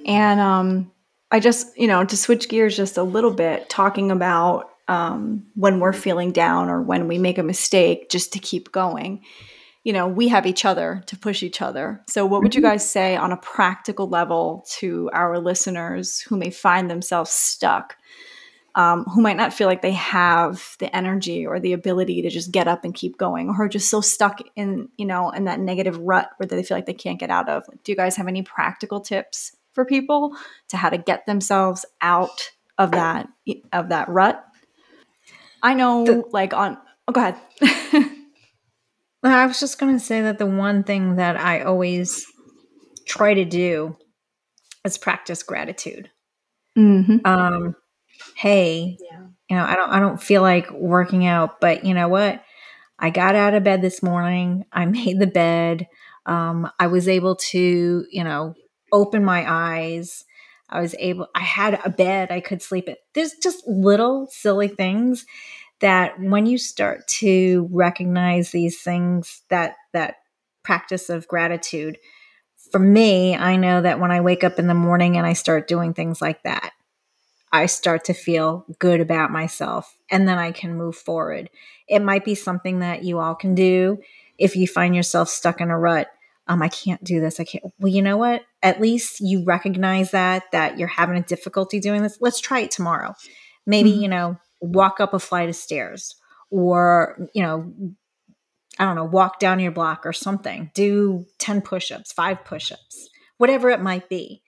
And 0.05 0.41
um, 0.41 0.91
I 1.31 1.39
just, 1.39 1.77
you 1.77 1.87
know, 1.87 2.03
to 2.03 2.17
switch 2.17 2.49
gears 2.49 2.75
just 2.75 2.97
a 2.97 3.03
little 3.03 3.31
bit, 3.31 3.69
talking 3.69 4.11
about 4.11 4.69
um, 4.89 5.45
when 5.55 5.79
we're 5.79 5.93
feeling 5.93 6.33
down 6.33 6.69
or 6.69 6.81
when 6.81 7.07
we 7.07 7.17
make 7.17 7.37
a 7.37 7.43
mistake, 7.43 8.09
just 8.09 8.33
to 8.33 8.39
keep 8.39 8.73
going 8.73 9.23
you 9.83 9.91
know, 9.91 10.07
we 10.07 10.29
have 10.29 10.45
each 10.45 10.63
other 10.63 11.03
to 11.07 11.17
push 11.17 11.43
each 11.43 11.61
other. 11.61 12.01
So, 12.07 12.25
what 12.25 12.41
would 12.41 12.55
you 12.55 12.61
mm-hmm. 12.61 12.71
guys 12.71 12.89
say 12.89 13.17
on 13.17 13.31
a 13.31 13.37
practical 13.37 14.07
level 14.07 14.65
to 14.77 15.09
our 15.13 15.39
listeners 15.39 16.21
who 16.21 16.37
may 16.37 16.51
find 16.51 16.89
themselves 16.89 17.31
stuck, 17.31 17.97
um, 18.75 19.03
who 19.05 19.21
might 19.21 19.35
not 19.35 19.53
feel 19.53 19.67
like 19.67 19.81
they 19.81 19.91
have 19.91 20.77
the 20.79 20.93
energy 20.95 21.45
or 21.45 21.59
the 21.59 21.73
ability 21.73 22.21
to 22.21 22.29
just 22.29 22.51
get 22.51 22.67
up 22.67 22.85
and 22.85 22.95
keep 22.95 23.17
going, 23.17 23.49
or 23.49 23.65
are 23.65 23.69
just 23.69 23.89
so 23.89 23.99
stuck 23.99 24.39
in, 24.55 24.87
you 24.97 25.05
know, 25.05 25.31
in 25.31 25.45
that 25.45 25.59
negative 25.59 25.97
rut 25.99 26.29
where 26.37 26.47
they 26.47 26.63
feel 26.63 26.77
like 26.77 26.85
they 26.85 26.93
can't 26.93 27.19
get 27.19 27.29
out 27.29 27.49
of? 27.49 27.65
Do 27.83 27.91
you 27.91 27.97
guys 27.97 28.15
have 28.15 28.29
any 28.29 28.41
practical 28.41 29.01
tips 29.01 29.55
for 29.73 29.83
people 29.83 30.33
to 30.69 30.77
how 30.77 30.89
to 30.89 30.97
get 30.97 31.25
themselves 31.25 31.85
out 32.01 32.51
of 32.77 32.91
that 32.91 33.27
of 33.73 33.89
that 33.89 34.07
rut? 34.07 34.45
I 35.61 35.73
know, 35.73 36.05
the- 36.05 36.23
like 36.31 36.53
on. 36.53 36.77
Oh, 37.05 37.11
go 37.11 37.19
ahead. 37.19 38.09
I 39.31 39.45
was 39.45 39.59
just 39.59 39.79
going 39.79 39.97
to 39.97 40.03
say 40.03 40.21
that 40.21 40.37
the 40.37 40.45
one 40.45 40.83
thing 40.83 41.15
that 41.15 41.37
I 41.37 41.61
always 41.61 42.25
try 43.05 43.33
to 43.33 43.45
do 43.45 43.97
is 44.83 44.97
practice 44.97 45.43
gratitude. 45.43 46.09
Mm-hmm. 46.77 47.25
Um, 47.25 47.75
hey, 48.35 48.97
yeah. 48.99 49.21
you 49.49 49.55
know, 49.55 49.63
I 49.63 49.75
don't, 49.75 49.89
I 49.89 49.99
don't 49.99 50.21
feel 50.21 50.41
like 50.41 50.69
working 50.71 51.25
out, 51.25 51.61
but 51.61 51.85
you 51.85 51.93
know 51.93 52.07
what? 52.07 52.43
I 52.99 53.09
got 53.09 53.35
out 53.35 53.53
of 53.53 53.63
bed 53.63 53.81
this 53.81 54.03
morning. 54.03 54.65
I 54.71 54.85
made 54.85 55.19
the 55.19 55.27
bed. 55.27 55.87
Um, 56.25 56.69
I 56.79 56.87
was 56.87 57.07
able 57.07 57.35
to, 57.35 58.05
you 58.09 58.23
know, 58.23 58.55
open 58.91 59.23
my 59.23 59.45
eyes. 59.49 60.23
I 60.69 60.81
was 60.81 60.95
able, 60.97 61.27
I 61.35 61.41
had 61.41 61.79
a 61.85 61.89
bed 61.89 62.31
I 62.31 62.39
could 62.39 62.61
sleep 62.61 62.87
in. 62.87 62.95
There's 63.13 63.33
just 63.41 63.67
little 63.67 64.27
silly 64.31 64.67
things 64.67 65.25
that 65.83 66.19
when 66.19 66.47
you 66.47 66.57
start 66.57 67.07
to 67.07 67.69
recognize 67.71 68.51
these 68.51 68.81
things 68.81 69.43
that 69.49 69.75
that 69.93 70.15
practice 70.63 71.09
of 71.09 71.27
gratitude 71.27 71.97
for 72.71 72.79
me 72.79 73.35
i 73.35 73.55
know 73.55 73.81
that 73.81 73.99
when 73.99 74.11
i 74.11 74.21
wake 74.21 74.43
up 74.43 74.57
in 74.57 74.67
the 74.67 74.73
morning 74.73 75.17
and 75.17 75.27
i 75.27 75.33
start 75.33 75.67
doing 75.67 75.93
things 75.93 76.21
like 76.21 76.41
that 76.43 76.71
I 77.53 77.67
start 77.67 78.05
to 78.05 78.15
feel 78.15 78.65
good 78.79 78.99
about 78.99 79.29
myself 79.29 79.95
and 80.09 80.27
then 80.27 80.39
I 80.39 80.51
can 80.51 80.75
move 80.75 80.95
forward. 80.95 81.51
It 81.87 82.01
might 82.01 82.25
be 82.25 82.33
something 82.33 82.79
that 82.79 83.03
you 83.03 83.19
all 83.19 83.35
can 83.35 83.53
do 83.53 83.99
if 84.39 84.55
you 84.55 84.67
find 84.67 84.95
yourself 84.95 85.29
stuck 85.29 85.61
in 85.61 85.69
a 85.69 85.77
rut. 85.77 86.07
Um, 86.47 86.63
I 86.63 86.67
can't 86.67 87.03
do 87.03 87.21
this. 87.21 87.39
I 87.39 87.43
can't. 87.43 87.63
Well, 87.79 87.93
you 87.93 88.01
know 88.01 88.17
what? 88.17 88.43
At 88.63 88.81
least 88.81 89.21
you 89.21 89.45
recognize 89.45 90.11
that 90.11 90.51
that 90.51 90.79
you're 90.79 90.87
having 90.87 91.15
a 91.15 91.21
difficulty 91.21 91.79
doing 91.79 92.01
this. 92.01 92.17
Let's 92.19 92.41
try 92.41 92.61
it 92.61 92.71
tomorrow. 92.71 93.13
Maybe 93.67 93.91
mm-hmm. 93.91 94.01
you 94.01 94.07
know, 94.09 94.37
walk 94.63 94.99
up 94.99 95.13
a 95.13 95.19
flight 95.19 95.49
of 95.49 95.55
stairs, 95.55 96.15
or 96.49 97.29
you 97.33 97.43
know, 97.43 97.73
I 98.79 98.85
don't 98.85 98.95
know, 98.95 99.05
walk 99.05 99.39
down 99.39 99.59
your 99.59 99.71
block 99.71 100.05
or 100.05 100.13
something. 100.13 100.71
Do 100.73 101.25
ten 101.39 101.61
push-ups, 101.61 102.11
five 102.11 102.43
push-ups, 102.45 103.09
whatever 103.37 103.69
it 103.69 103.81
might 103.81 104.09
be. 104.09 104.41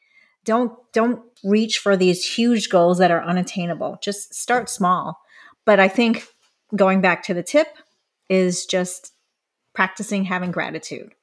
Don't 0.44 0.74
don't 0.94 1.22
reach 1.44 1.80
for 1.80 1.98
these 1.98 2.26
huge 2.26 2.70
goals 2.70 2.98
that 3.00 3.12
are 3.12 3.24
unattainable. 3.24 3.98
Just 4.02 4.34
start 4.34 4.70
small. 4.70 5.20
But 5.66 5.80
i 5.80 5.88
think 5.88 6.28
going 6.76 7.02
back 7.02 7.24
to 7.24 7.34
the 7.34 7.42
tip 7.42 7.68
is 8.30 8.66
just 8.66 9.14
practicing 9.74 10.26
having 10.26 10.52
gratitude. 10.52 11.14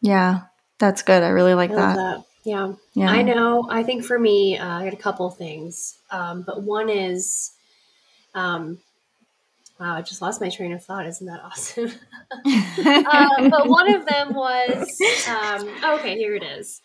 Yeah 0.00 0.42
that's 0.78 1.02
good. 1.02 1.22
I 1.22 1.28
really 1.28 1.54
like 1.54 1.70
I 1.70 1.74
that. 1.74 1.96
that. 1.96 2.24
yeah. 2.44 2.72
Yeah. 2.94 3.10
I 3.10 3.22
know. 3.22 3.66
I 3.70 3.82
think 3.82 4.04
for 4.04 4.18
me 4.18 4.58
uh, 4.58 4.80
i 4.80 4.84
had 4.84 4.92
a 4.92 4.98
couple 4.98 5.28
things. 5.30 5.98
Um, 6.10 6.42
but 6.46 6.62
one 6.62 6.88
is 6.88 7.52
um, 8.36 8.78
Wow, 9.78 9.96
I 9.96 10.00
just 10.00 10.22
lost 10.22 10.40
my 10.40 10.48
train 10.48 10.72
of 10.72 10.82
thought. 10.82 11.06
Isn't 11.06 11.26
that 11.26 11.42
awesome? 11.44 11.90
um, 13.12 13.50
but 13.50 13.68
one 13.68 13.92
of 13.92 14.06
them 14.06 14.34
was 14.34 14.98
um, 15.28 15.68
okay, 15.98 16.16
here 16.16 16.34
it 16.34 16.42
is 16.42 16.80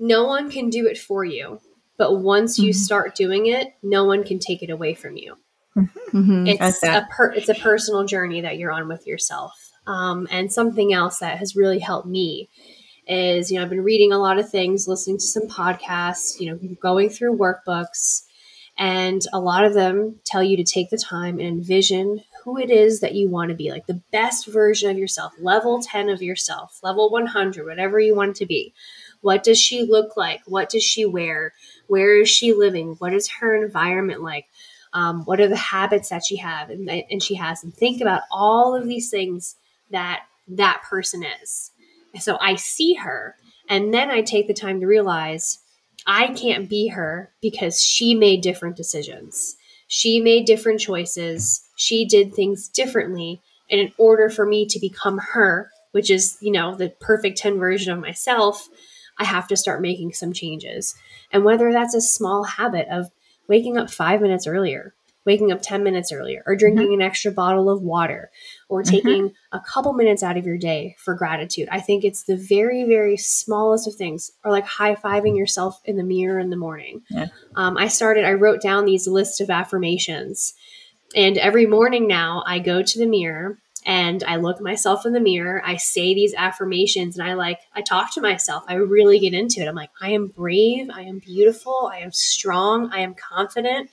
no 0.00 0.26
one 0.26 0.50
can 0.50 0.70
do 0.70 0.86
it 0.86 0.98
for 0.98 1.24
you. 1.24 1.60
But 1.96 2.16
once 2.16 2.58
you 2.58 2.70
mm-hmm. 2.70 2.78
start 2.78 3.14
doing 3.14 3.46
it, 3.46 3.74
no 3.82 4.06
one 4.06 4.24
can 4.24 4.38
take 4.38 4.62
it 4.62 4.70
away 4.70 4.94
from 4.94 5.18
you. 5.18 5.36
Mm-hmm. 5.76 6.46
It's 6.46 6.82
a 6.82 7.06
per- 7.10 7.32
it's 7.32 7.50
a 7.50 7.54
personal 7.54 8.04
journey 8.04 8.40
that 8.40 8.58
you're 8.58 8.72
on 8.72 8.88
with 8.88 9.06
yourself. 9.06 9.52
Um, 9.86 10.26
and 10.30 10.52
something 10.52 10.92
else 10.92 11.18
that 11.18 11.38
has 11.38 11.54
really 11.54 11.78
helped 11.78 12.08
me 12.08 12.48
is 13.06 13.50
you 13.50 13.58
know 13.58 13.64
I've 13.64 13.70
been 13.70 13.84
reading 13.84 14.12
a 14.12 14.18
lot 14.18 14.38
of 14.38 14.48
things, 14.48 14.88
listening 14.88 15.18
to 15.18 15.24
some 15.24 15.46
podcasts, 15.46 16.40
you 16.40 16.50
know, 16.50 16.58
going 16.80 17.10
through 17.10 17.36
workbooks, 17.36 18.22
and 18.80 19.22
a 19.34 19.38
lot 19.38 19.66
of 19.66 19.74
them 19.74 20.18
tell 20.24 20.42
you 20.42 20.56
to 20.56 20.64
take 20.64 20.88
the 20.88 20.96
time 20.96 21.38
and 21.38 21.46
envision 21.46 22.22
who 22.42 22.56
it 22.56 22.70
is 22.70 23.00
that 23.00 23.14
you 23.14 23.28
want 23.28 23.50
to 23.50 23.54
be, 23.54 23.70
like 23.70 23.86
the 23.86 24.00
best 24.10 24.46
version 24.46 24.90
of 24.90 24.96
yourself, 24.96 25.34
level 25.38 25.82
10 25.82 26.08
of 26.08 26.22
yourself, 26.22 26.80
level 26.82 27.10
100, 27.10 27.66
whatever 27.66 28.00
you 28.00 28.16
want 28.16 28.36
to 28.36 28.46
be. 28.46 28.72
What 29.20 29.42
does 29.44 29.60
she 29.60 29.82
look 29.82 30.16
like? 30.16 30.40
What 30.46 30.70
does 30.70 30.82
she 30.82 31.04
wear? 31.04 31.52
Where 31.88 32.18
is 32.18 32.30
she 32.30 32.54
living? 32.54 32.94
What 32.94 33.12
is 33.12 33.28
her 33.28 33.54
environment 33.54 34.22
like? 34.22 34.46
Um, 34.94 35.26
what 35.26 35.40
are 35.40 35.48
the 35.48 35.56
habits 35.56 36.08
that 36.08 36.24
she 36.24 36.36
have 36.36 36.70
and, 36.70 36.88
and 36.88 37.22
she 37.22 37.34
has? 37.34 37.62
And 37.62 37.74
think 37.74 38.00
about 38.00 38.22
all 38.32 38.74
of 38.74 38.88
these 38.88 39.10
things 39.10 39.56
that 39.90 40.22
that 40.48 40.80
person 40.88 41.22
is. 41.42 41.70
So 42.18 42.38
I 42.40 42.54
see 42.54 42.94
her, 42.94 43.36
and 43.68 43.92
then 43.92 44.10
I 44.10 44.22
take 44.22 44.48
the 44.48 44.54
time 44.54 44.80
to 44.80 44.86
realize 44.86 45.58
I 46.12 46.34
can't 46.34 46.68
be 46.68 46.88
her 46.88 47.30
because 47.40 47.80
she 47.80 48.16
made 48.16 48.40
different 48.40 48.74
decisions. 48.74 49.54
She 49.86 50.20
made 50.20 50.44
different 50.44 50.80
choices. 50.80 51.62
She 51.76 52.04
did 52.04 52.34
things 52.34 52.66
differently. 52.66 53.40
And 53.70 53.80
in 53.80 53.92
order 53.96 54.28
for 54.28 54.44
me 54.44 54.66
to 54.66 54.80
become 54.80 55.18
her, 55.18 55.70
which 55.92 56.10
is, 56.10 56.36
you 56.40 56.50
know, 56.50 56.74
the 56.74 56.88
perfect 56.88 57.38
10 57.38 57.60
version 57.60 57.92
of 57.92 58.00
myself, 58.00 58.68
I 59.18 59.24
have 59.24 59.46
to 59.48 59.56
start 59.56 59.82
making 59.82 60.14
some 60.14 60.32
changes. 60.32 60.96
And 61.30 61.44
whether 61.44 61.72
that's 61.72 61.94
a 61.94 62.00
small 62.00 62.42
habit 62.42 62.88
of 62.90 63.12
waking 63.46 63.78
up 63.78 63.88
five 63.88 64.20
minutes 64.20 64.48
earlier, 64.48 64.94
waking 65.30 65.52
up 65.52 65.62
10 65.62 65.84
minutes 65.84 66.10
earlier, 66.10 66.42
or 66.44 66.56
drinking 66.56 66.86
mm-hmm. 66.86 66.94
an 66.94 67.02
extra 67.02 67.30
bottle 67.30 67.70
of 67.70 67.82
water, 67.82 68.32
or 68.68 68.82
mm-hmm. 68.82 68.90
taking 68.90 69.28
mm-hmm. 69.28 69.56
a 69.56 69.60
couple 69.60 69.92
minutes 69.92 70.24
out 70.24 70.36
of 70.36 70.44
your 70.44 70.58
day 70.58 70.96
for 70.98 71.14
gratitude. 71.14 71.68
I 71.70 71.78
think 71.78 72.02
it's 72.02 72.24
the 72.24 72.36
very, 72.36 72.82
very 72.82 73.16
smallest 73.16 73.86
of 73.86 73.94
things, 73.94 74.32
or 74.44 74.50
like 74.50 74.66
high 74.66 74.96
fiving 74.96 75.38
yourself 75.38 75.80
in 75.84 75.96
the 75.96 76.02
mirror 76.02 76.40
in 76.40 76.50
the 76.50 76.56
morning. 76.56 77.02
Yeah. 77.10 77.28
Um, 77.54 77.76
I 77.76 77.86
started, 77.86 78.24
I 78.24 78.32
wrote 78.32 78.60
down 78.60 78.86
these 78.86 79.06
lists 79.06 79.38
of 79.38 79.50
affirmations. 79.50 80.52
And 81.14 81.38
every 81.38 81.66
morning 81.66 82.08
now, 82.08 82.42
I 82.44 82.58
go 82.58 82.82
to 82.82 82.98
the 82.98 83.06
mirror 83.06 83.58
and 83.86 84.22
I 84.24 84.36
look 84.36 84.60
myself 84.60 85.06
in 85.06 85.12
the 85.12 85.20
mirror, 85.20 85.62
I 85.64 85.76
say 85.76 86.12
these 86.12 86.34
affirmations 86.34 87.16
and 87.16 87.28
I 87.28 87.34
like 87.34 87.60
I 87.74 87.82
talk 87.82 88.12
to 88.14 88.20
myself. 88.20 88.64
I 88.68 88.74
really 88.74 89.18
get 89.18 89.32
into 89.32 89.60
it. 89.60 89.68
I'm 89.68 89.74
like, 89.74 89.90
I 90.00 90.10
am 90.10 90.26
brave, 90.26 90.90
I 90.92 91.02
am 91.02 91.18
beautiful, 91.18 91.90
I 91.92 91.98
am 92.00 92.12
strong, 92.12 92.90
I 92.92 93.00
am 93.00 93.14
confident. 93.14 93.90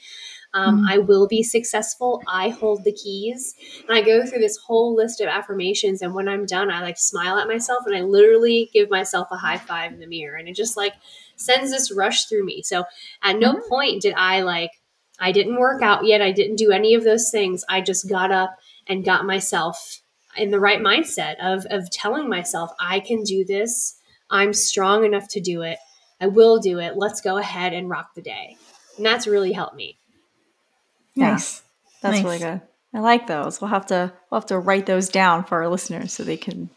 Um, 0.53 0.77
mm-hmm. 0.77 0.85
I 0.89 0.97
will 0.99 1.27
be 1.27 1.43
successful. 1.43 2.21
I 2.27 2.49
hold 2.49 2.83
the 2.83 2.91
keys. 2.91 3.53
And 3.87 3.97
I 3.97 4.01
go 4.01 4.25
through 4.25 4.39
this 4.39 4.57
whole 4.57 4.95
list 4.95 5.21
of 5.21 5.27
affirmations. 5.27 6.01
And 6.01 6.13
when 6.13 6.27
I'm 6.27 6.45
done, 6.45 6.71
I 6.71 6.81
like 6.81 6.97
smile 6.97 7.37
at 7.37 7.47
myself 7.47 7.85
and 7.85 7.95
I 7.95 8.01
literally 8.01 8.69
give 8.73 8.89
myself 8.89 9.27
a 9.31 9.37
high 9.37 9.57
five 9.57 9.93
in 9.93 9.99
the 9.99 10.07
mirror. 10.07 10.37
And 10.37 10.47
it 10.47 10.55
just 10.55 10.77
like 10.77 10.93
sends 11.35 11.71
this 11.71 11.91
rush 11.91 12.25
through 12.25 12.45
me. 12.45 12.61
So 12.63 12.85
at 13.21 13.39
no 13.39 13.53
mm-hmm. 13.53 13.69
point 13.69 14.01
did 14.01 14.13
I 14.15 14.41
like, 14.41 14.71
I 15.19 15.31
didn't 15.31 15.59
work 15.59 15.81
out 15.81 16.05
yet. 16.05 16.21
I 16.21 16.31
didn't 16.31 16.57
do 16.57 16.71
any 16.71 16.93
of 16.93 17.03
those 17.03 17.29
things. 17.31 17.65
I 17.67 17.81
just 17.81 18.09
got 18.09 18.31
up 18.31 18.57
and 18.87 19.05
got 19.05 19.25
myself 19.25 20.01
in 20.37 20.51
the 20.51 20.59
right 20.59 20.79
mindset 20.79 21.35
of 21.41 21.65
of 21.71 21.89
telling 21.89 22.29
myself 22.29 22.71
I 22.79 22.99
can 22.99 23.23
do 23.23 23.43
this. 23.43 23.95
I'm 24.29 24.53
strong 24.53 25.05
enough 25.05 25.27
to 25.29 25.41
do 25.41 25.61
it. 25.61 25.79
I 26.19 26.27
will 26.27 26.59
do 26.59 26.79
it. 26.79 26.97
Let's 26.97 27.21
go 27.21 27.37
ahead 27.37 27.73
and 27.73 27.89
rock 27.89 28.13
the 28.15 28.21
day. 28.21 28.57
And 28.97 29.05
that's 29.05 29.27
really 29.27 29.53
helped 29.53 29.75
me. 29.75 29.99
Nice. 31.17 31.63
That's 32.01 32.17
nice. 32.17 32.23
really 32.23 32.39
good. 32.39 32.61
I 32.93 32.99
like 32.99 33.27
those. 33.27 33.61
We'll 33.61 33.69
have 33.69 33.87
to 33.87 34.13
we'll 34.31 34.41
have 34.41 34.47
to 34.47 34.59
write 34.59 34.85
those 34.85 35.09
down 35.09 35.43
for 35.43 35.61
our 35.61 35.69
listeners 35.69 36.13
so 36.13 36.23
they 36.23 36.37
can 36.37 36.69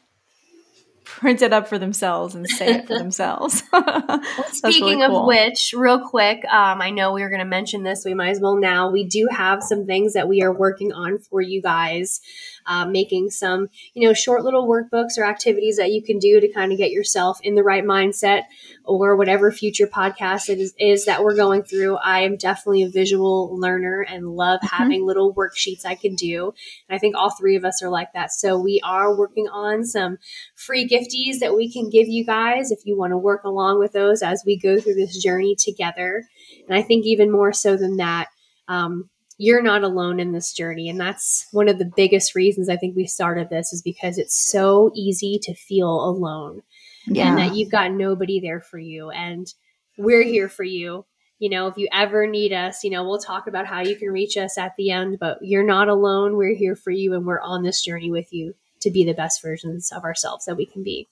print 1.05 1.43
it 1.43 1.53
up 1.53 1.67
for 1.67 1.79
themselves 1.79 2.35
and 2.35 2.49
say 2.49 2.77
it 2.77 2.87
for 2.87 2.95
themselves. 2.99 3.63
well, 3.73 4.21
speaking 4.53 4.99
really 4.99 5.07
cool. 5.07 5.21
of 5.21 5.27
which, 5.27 5.75
real 5.77 6.09
quick, 6.09 6.45
um, 6.45 6.81
I 6.81 6.91
know 6.91 7.13
we 7.13 7.23
were 7.23 7.31
going 7.31 7.41
to 7.41 7.45
mention 7.45 7.83
this. 7.83 8.05
We 8.05 8.15
might 8.15 8.31
as 8.31 8.41
well 8.41 8.57
now. 8.57 8.91
We 8.91 9.05
do 9.05 9.29
have 9.31 9.63
some 9.63 9.87
things 9.87 10.13
that 10.13 10.29
we 10.29 10.43
are 10.43 10.53
working 10.53 10.93
on 10.93 11.19
for 11.19 11.41
you 11.41 11.63
guys, 11.63 12.21
uh, 12.67 12.85
making 12.87 13.31
some, 13.31 13.69
you 13.95 14.07
know, 14.07 14.15
short 14.15 14.45
little 14.45 14.69
workbooks 14.69 15.19
or 15.19 15.25
activities 15.25 15.77
that 15.77 15.93
you 15.93 16.03
can 16.03 16.19
do 16.19 16.41
to 16.41 16.49
kind 16.49 16.73
of 16.73 16.79
get 16.79 16.91
yourself 16.91 17.39
in 17.43 17.55
the 17.55 17.63
right 17.63 17.85
mindset 17.85 18.43
or 18.85 19.17
whatever 19.17 19.53
future 19.53 19.87
podcast 19.87 20.49
it 20.49 20.59
is, 20.59 20.75
is 20.79 21.05
that 21.05 21.23
we're 21.23 21.37
going 21.37 21.63
through. 21.63 21.97
I 21.97 22.21
am 22.21 22.37
definitely 22.37 22.83
a 22.83 22.89
visual 22.89 23.57
learner 23.59 24.05
and 24.09 24.27
love 24.29 24.61
mm-hmm. 24.61 24.77
having 24.77 25.07
little 25.07 25.35
worksheets 25.35 25.85
I 25.85 25.95
can 25.95 26.15
do. 26.15 26.53
And 26.89 26.97
I 26.97 26.99
think 26.99 27.17
all 27.17 27.31
three 27.31 27.57
of 27.57 27.65
us 27.65 27.83
are 27.83 27.91
like 27.91 28.13
that. 28.15 28.33
So 28.33 28.59
we 28.59 28.81
are 28.85 29.17
working 29.17 29.49
on 29.49 29.85
some 29.85 30.19
free 30.55 30.89
gifties 30.89 31.39
that 31.41 31.55
we 31.55 31.73
can 31.73 31.91
give 31.91 32.09
you 32.09 32.25
guys 32.25 32.71
if 32.71 32.81
you 32.85 32.97
want 32.97 33.13
to 33.13 33.19
work 33.19 33.45
along 33.45 33.79
with 33.79 33.93
those 33.93 34.23
as 34.23 34.43
we 34.45 34.59
go 34.59 34.81
through 34.81 34.95
this 34.95 35.23
journey 35.23 35.55
together. 35.57 36.25
And 36.69 36.77
I 36.77 36.83
think 36.83 37.07
even 37.07 37.31
more 37.31 37.53
so 37.53 37.77
than 37.77 37.97
that, 37.99 38.29
um, 38.69 39.11
you're 39.41 39.63
not 39.63 39.83
alone 39.83 40.21
in 40.21 40.33
this 40.33 40.53
journey. 40.53 40.91
And 40.91 41.01
that's 41.01 41.47
one 41.51 41.67
of 41.67 41.79
the 41.79 41.91
biggest 41.97 42.35
reasons 42.35 42.69
I 42.69 42.77
think 42.77 42.95
we 42.95 43.07
started 43.07 43.49
this 43.49 43.73
is 43.73 43.81
because 43.81 44.19
it's 44.19 44.39
so 44.39 44.91
easy 44.95 45.39
to 45.45 45.55
feel 45.55 45.89
alone 45.89 46.63
yeah. 47.07 47.31
and 47.31 47.39
that 47.39 47.55
you've 47.55 47.71
got 47.71 47.91
nobody 47.91 48.39
there 48.39 48.61
for 48.61 48.79
you. 48.79 49.09
And 49.09 49.51
we're 49.97 50.25
here 50.25 50.51
for 50.51 50.63
you. 50.63 51.07
You 51.39 51.49
know, 51.49 51.69
if 51.69 51.79
you 51.79 51.89
ever 51.91 52.27
need 52.27 52.53
us, 52.53 52.85
you 52.85 52.91
know, 52.91 53.03
we'll 53.03 53.19
talk 53.19 53.47
about 53.47 53.65
how 53.65 53.81
you 53.81 53.97
can 53.97 54.09
reach 54.09 54.37
us 54.37 54.59
at 54.59 54.77
the 54.77 54.91
end, 54.91 55.19
but 55.19 55.39
you're 55.41 55.65
not 55.65 55.89
alone. 55.89 56.37
We're 56.37 56.55
here 56.55 56.77
for 56.77 56.91
you 56.91 57.15
and 57.15 57.25
we're 57.25 57.41
on 57.41 57.63
this 57.63 57.83
journey 57.83 58.11
with 58.11 58.31
you 58.35 58.55
to 58.81 58.91
be 58.91 59.07
the 59.07 59.15
best 59.15 59.41
versions 59.41 59.91
of 59.91 60.05
ourselves 60.05 60.45
that 60.45 60.57
we 60.59 60.67
can 60.67 60.83
be. 60.83 61.09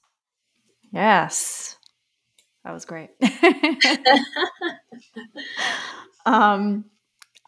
Yes. 0.93 1.79
That 2.63 2.75
was 2.75 2.85
great. 2.85 3.09
um 6.27 6.85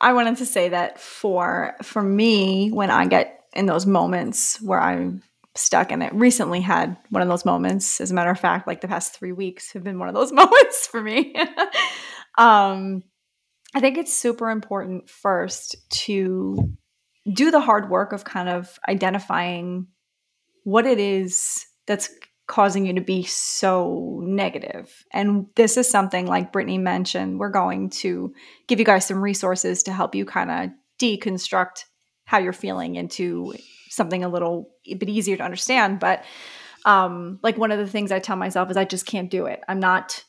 I 0.00 0.12
wanted 0.12 0.38
to 0.38 0.46
say 0.46 0.70
that 0.70 0.98
for 0.98 1.74
for 1.82 2.02
me 2.02 2.70
when 2.70 2.90
I 2.90 3.06
get 3.06 3.44
in 3.52 3.66
those 3.66 3.86
moments 3.86 4.60
where 4.62 4.80
I'm 4.80 5.22
stuck 5.54 5.90
and 5.90 6.02
it 6.02 6.14
recently 6.14 6.60
had 6.60 6.96
one 7.10 7.22
of 7.22 7.28
those 7.28 7.44
moments 7.44 8.00
as 8.00 8.10
a 8.10 8.14
matter 8.14 8.30
of 8.30 8.38
fact 8.38 8.66
like 8.66 8.80
the 8.80 8.88
past 8.88 9.14
3 9.14 9.32
weeks 9.32 9.72
have 9.72 9.82
been 9.82 9.98
one 9.98 10.08
of 10.08 10.14
those 10.14 10.32
moments 10.42 10.86
for 10.86 11.02
me. 11.02 11.34
Um 12.38 13.02
I 13.74 13.80
think 13.80 13.98
it's 13.98 14.14
super 14.14 14.50
important 14.50 15.10
first 15.10 15.76
to 16.04 16.76
do 17.30 17.50
the 17.50 17.60
hard 17.60 17.90
work 17.90 18.12
of 18.12 18.24
kind 18.24 18.48
of 18.48 18.78
identifying 18.88 19.88
what 20.64 20.86
it 20.86 20.98
is 20.98 21.66
that's 21.86 22.10
causing 22.50 22.84
you 22.84 22.92
to 22.92 23.00
be 23.00 23.22
so 23.22 24.20
negative. 24.24 25.04
And 25.12 25.46
this 25.54 25.76
is 25.76 25.88
something 25.88 26.26
like 26.26 26.50
Brittany 26.50 26.78
mentioned, 26.78 27.38
we're 27.38 27.48
going 27.48 27.90
to 27.90 28.34
give 28.66 28.80
you 28.80 28.84
guys 28.84 29.06
some 29.06 29.22
resources 29.22 29.84
to 29.84 29.92
help 29.92 30.16
you 30.16 30.24
kind 30.24 30.50
of 30.50 30.70
deconstruct 30.98 31.84
how 32.24 32.38
you're 32.38 32.52
feeling 32.52 32.96
into 32.96 33.54
something 33.88 34.24
a 34.24 34.28
little 34.28 34.68
a 34.84 34.94
bit 34.94 35.08
easier 35.08 35.36
to 35.36 35.44
understand. 35.44 36.00
But 36.00 36.24
um, 36.84 37.38
like 37.44 37.56
one 37.56 37.70
of 37.70 37.78
the 37.78 37.86
things 37.86 38.10
I 38.10 38.18
tell 38.18 38.34
myself 38.34 38.68
is 38.68 38.76
I 38.76 38.84
just 38.84 39.06
can't 39.06 39.30
do 39.30 39.46
it. 39.46 39.60
I'm 39.68 39.78
not 39.78 40.24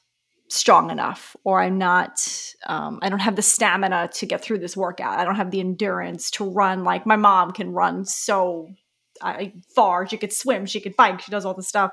strong 0.48 0.92
enough 0.92 1.34
or 1.46 1.62
i'm 1.62 1.78
not 1.78 2.28
um, 2.68 3.00
i 3.02 3.08
don't 3.08 3.20
have 3.20 3.38
the 3.38 3.42
stamina 3.42 4.10
to 4.12 4.26
get 4.26 4.42
through 4.42 4.60
this 4.60 4.76
workout 4.76 5.18
i 5.18 5.24
don't 5.24 5.38
have 5.38 5.50
the 5.50 5.62
endurance 5.62 6.30
to 6.30 6.44
run 6.44 6.84
like 6.84 7.06
my 7.06 7.16
mom 7.16 7.52
can 7.54 7.72
run 7.72 8.04
so 8.04 8.68
uh, 9.22 9.46
far 9.76 10.08
she 10.08 10.18
could 10.18 10.34
swim 10.34 10.66
she 10.66 10.80
could 10.80 10.96
bike 10.96 11.22
she 11.22 11.32
does 11.32 11.46
all 11.46 11.54
this 11.54 11.68
stuff 11.68 11.92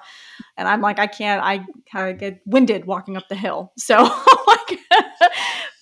and 0.56 0.68
i'm 0.68 0.80
like 0.80 0.98
i 0.98 1.06
can't 1.06 1.42
i, 1.42 1.64
I 1.92 2.12
get 2.12 2.40
winded 2.46 2.86
walking 2.86 3.16
up 3.16 3.28
the 3.28 3.34
hill 3.34 3.72
so 3.78 4.02
like 4.46 4.78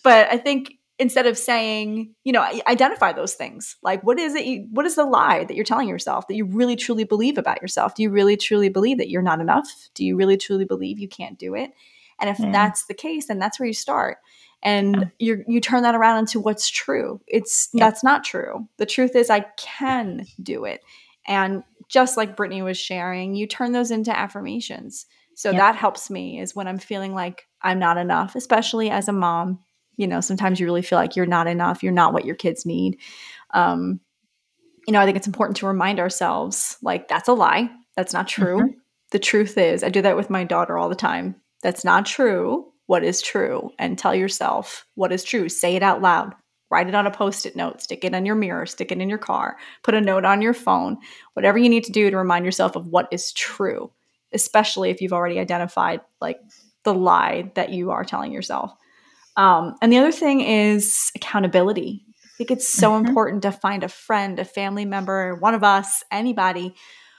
but 0.02 0.28
i 0.30 0.36
think 0.36 0.74
instead 0.98 1.26
of 1.26 1.36
saying 1.36 2.14
you 2.24 2.32
know 2.32 2.42
identify 2.66 3.12
those 3.12 3.34
things 3.34 3.76
like 3.82 4.02
what 4.02 4.18
is 4.18 4.34
it 4.34 4.46
you, 4.46 4.66
what 4.70 4.86
is 4.86 4.94
the 4.94 5.04
lie 5.04 5.44
that 5.44 5.54
you're 5.54 5.64
telling 5.64 5.88
yourself 5.88 6.26
that 6.28 6.36
you 6.36 6.44
really 6.44 6.76
truly 6.76 7.04
believe 7.04 7.38
about 7.38 7.60
yourself 7.60 7.94
do 7.94 8.02
you 8.02 8.10
really 8.10 8.36
truly 8.36 8.68
believe 8.68 8.98
that 8.98 9.10
you're 9.10 9.22
not 9.22 9.40
enough 9.40 9.68
do 9.94 10.04
you 10.04 10.16
really 10.16 10.36
truly 10.36 10.64
believe 10.64 10.98
you 10.98 11.08
can't 11.08 11.38
do 11.38 11.54
it 11.54 11.72
and 12.18 12.30
if 12.30 12.38
mm. 12.38 12.52
that's 12.52 12.86
the 12.86 12.94
case, 12.94 13.28
then 13.28 13.38
that's 13.38 13.58
where 13.58 13.66
you 13.66 13.74
start. 13.74 14.18
And 14.62 15.10
you 15.18 15.44
you 15.46 15.60
turn 15.60 15.82
that 15.82 15.94
around 15.94 16.18
into 16.18 16.40
what's 16.40 16.68
true. 16.68 17.20
It's 17.26 17.68
yeah. 17.72 17.84
that's 17.84 18.02
not 18.02 18.24
true. 18.24 18.66
The 18.78 18.86
truth 18.86 19.14
is 19.14 19.30
I 19.30 19.40
can 19.56 20.24
do 20.42 20.64
it. 20.64 20.80
And 21.26 21.62
just 21.88 22.16
like 22.16 22.36
Brittany 22.36 22.62
was 22.62 22.78
sharing, 22.78 23.34
you 23.34 23.46
turn 23.46 23.72
those 23.72 23.90
into 23.90 24.16
affirmations. 24.16 25.06
So 25.34 25.50
yeah. 25.50 25.58
that 25.58 25.76
helps 25.76 26.10
me 26.10 26.40
is 26.40 26.56
when 26.56 26.66
I'm 26.66 26.78
feeling 26.78 27.14
like 27.14 27.46
I'm 27.62 27.78
not 27.78 27.98
enough, 27.98 28.34
especially 28.34 28.90
as 28.90 29.08
a 29.08 29.12
mom. 29.12 29.60
You 29.96 30.06
know, 30.06 30.20
sometimes 30.20 30.60
you 30.60 30.66
really 30.66 30.82
feel 30.82 30.98
like 30.98 31.16
you're 31.16 31.26
not 31.26 31.46
enough. 31.46 31.82
You're 31.82 31.92
not 31.92 32.12
what 32.12 32.24
your 32.24 32.34
kids 32.34 32.66
need. 32.66 32.98
Um, 33.52 34.00
you 34.86 34.92
know, 34.92 35.00
I 35.00 35.04
think 35.04 35.16
it's 35.16 35.26
important 35.26 35.56
to 35.58 35.66
remind 35.66 35.98
ourselves 35.98 36.76
like 36.82 37.08
that's 37.08 37.28
a 37.28 37.32
lie. 37.32 37.70
That's 37.96 38.12
not 38.12 38.28
true. 38.28 38.58
Mm-hmm. 38.58 38.78
The 39.12 39.18
truth 39.18 39.56
is, 39.56 39.82
I 39.82 39.88
do 39.88 40.02
that 40.02 40.16
with 40.16 40.30
my 40.30 40.44
daughter 40.44 40.76
all 40.76 40.88
the 40.88 40.94
time 40.94 41.36
that's 41.62 41.84
not 41.84 42.06
true, 42.06 42.66
what 42.86 43.04
is 43.04 43.22
true, 43.22 43.70
and 43.78 43.98
tell 43.98 44.14
yourself 44.14 44.86
what 44.94 45.12
is 45.12 45.24
true. 45.24 45.48
Say 45.48 45.76
it 45.76 45.82
out 45.82 46.02
loud. 46.02 46.34
Write 46.70 46.88
it 46.88 46.94
on 46.94 47.06
a 47.06 47.10
post 47.10 47.46
it 47.46 47.54
note, 47.54 47.82
stick 47.82 48.04
it 48.04 48.14
on 48.14 48.26
your 48.26 48.34
mirror, 48.34 48.66
stick 48.66 48.90
it 48.90 49.00
in 49.00 49.08
your 49.08 49.18
car, 49.18 49.56
put 49.82 49.94
a 49.94 50.00
note 50.00 50.24
on 50.24 50.42
your 50.42 50.54
phone, 50.54 50.98
whatever 51.34 51.58
you 51.58 51.68
need 51.68 51.84
to 51.84 51.92
do 51.92 52.10
to 52.10 52.16
remind 52.16 52.44
yourself 52.44 52.74
of 52.74 52.86
what 52.88 53.08
is 53.12 53.32
true, 53.32 53.92
especially 54.32 54.90
if 54.90 55.00
you've 55.00 55.12
already 55.12 55.38
identified 55.38 56.00
like 56.20 56.40
the 56.82 56.94
lie 56.94 57.52
that 57.54 57.70
you 57.70 57.90
are 57.90 58.04
telling 58.04 58.32
yourself. 58.32 58.72
Um, 59.36 59.76
and 59.80 59.92
the 59.92 59.98
other 59.98 60.12
thing 60.12 60.40
is 60.40 61.12
accountability. 61.14 62.04
I 62.24 62.36
think 62.36 62.50
it's 62.50 62.68
so 62.68 62.90
mm-hmm. 62.90 63.06
important 63.06 63.42
to 63.42 63.52
find 63.52 63.84
a 63.84 63.88
friend, 63.88 64.38
a 64.38 64.44
family 64.44 64.84
member, 64.84 65.36
one 65.36 65.54
of 65.54 65.62
us, 65.62 66.02
anybody 66.10 66.74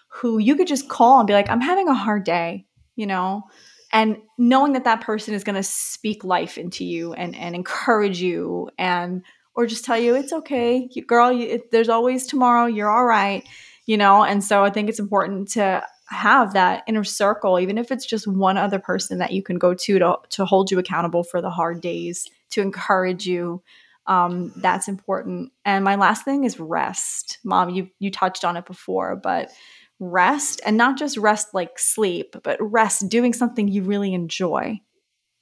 who 0.09 0.39
you 0.39 0.55
could 0.55 0.67
just 0.67 0.89
call 0.89 1.19
and 1.19 1.27
be 1.27 1.33
like, 1.33 1.49
I'm 1.49 1.61
having 1.61 1.87
a 1.87 1.93
hard 1.93 2.23
day, 2.23 2.65
you 2.95 3.05
know, 3.05 3.43
and 3.91 4.17
knowing 4.37 4.73
that 4.73 4.83
that 4.83 5.01
person 5.01 5.33
is 5.33 5.43
going 5.43 5.55
to 5.55 5.63
speak 5.63 6.23
life 6.23 6.57
into 6.57 6.83
you 6.83 7.13
and 7.13 7.35
and 7.35 7.55
encourage 7.55 8.21
you 8.21 8.69
and 8.77 9.23
or 9.57 9.65
just 9.65 9.83
tell 9.83 9.97
you 9.97 10.15
it's 10.15 10.31
okay 10.31 10.87
you, 10.91 11.03
girl 11.03 11.31
you, 11.31 11.47
it, 11.47 11.71
there's 11.71 11.89
always 11.89 12.25
tomorrow 12.25 12.65
you're 12.65 12.89
all 12.89 13.05
right 13.05 13.43
you 13.85 13.97
know? 13.97 14.21
And 14.23 14.43
so 14.43 14.63
i 14.63 14.69
think 14.69 14.87
it's 14.87 14.99
important 14.99 15.49
to 15.49 15.83
have 16.09 16.53
that 16.53 16.83
inner 16.87 17.03
circle 17.03 17.59
even 17.59 17.77
if 17.77 17.91
it's 17.91 18.05
just 18.05 18.27
one 18.27 18.55
other 18.55 18.79
person 18.79 19.17
that 19.17 19.33
you 19.33 19.43
can 19.43 19.57
go 19.57 19.73
to 19.73 19.99
to, 19.99 20.17
to 20.29 20.45
hold 20.45 20.71
you 20.71 20.79
accountable 20.79 21.23
for 21.23 21.41
the 21.41 21.49
hard 21.49 21.81
days 21.81 22.29
to 22.51 22.61
encourage 22.61 23.25
you 23.25 23.61
um, 24.07 24.53
that's 24.55 24.87
important. 24.87 25.51
And 25.65 25.83
my 25.83 25.95
last 25.95 26.23
thing 26.23 26.45
is 26.45 26.59
rest. 26.61 27.39
Mom 27.43 27.69
you 27.69 27.89
you 27.99 28.09
touched 28.09 28.45
on 28.45 28.55
it 28.55 28.65
before 28.65 29.17
but 29.17 29.51
rest 29.99 30.61
and 30.65 30.77
not 30.77 30.97
just 30.97 31.17
rest 31.17 31.53
like 31.53 31.79
sleep, 31.79 32.35
but 32.43 32.57
rest 32.61 33.09
doing 33.09 33.33
something 33.33 33.67
you 33.67 33.83
really 33.83 34.13
enjoy. 34.13 34.79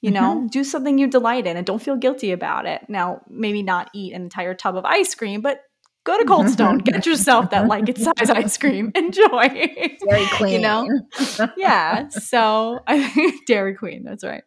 You 0.02 0.10
know, 0.10 0.36
mm-hmm. 0.36 0.46
do 0.48 0.62
something 0.62 0.98
you 0.98 1.08
delight 1.08 1.46
in 1.46 1.56
and 1.56 1.66
don't 1.66 1.82
feel 1.82 1.96
guilty 1.96 2.30
about 2.30 2.66
it. 2.66 2.82
Now, 2.88 3.22
maybe 3.28 3.62
not 3.62 3.90
eat 3.94 4.12
an 4.12 4.22
entire 4.22 4.54
tub 4.54 4.76
of 4.76 4.84
ice 4.84 5.14
cream, 5.14 5.40
but 5.40 5.62
go 6.06 6.16
to 6.16 6.24
Cold 6.24 6.48
Stone, 6.48 6.78
get 6.78 7.04
yourself 7.04 7.50
that 7.50 7.66
like 7.68 7.88
it 7.88 7.98
size 7.98 8.30
ice 8.30 8.56
cream, 8.56 8.92
enjoy. 8.94 9.48
Dairy 9.48 10.26
Queen, 10.34 10.52
you 10.52 10.58
know, 10.60 10.88
yeah. 11.56 12.08
So 12.08 12.80
I 12.86 13.08
think 13.08 13.46
Dairy 13.46 13.74
Queen, 13.74 14.04
that's 14.04 14.24
right. 14.24 14.44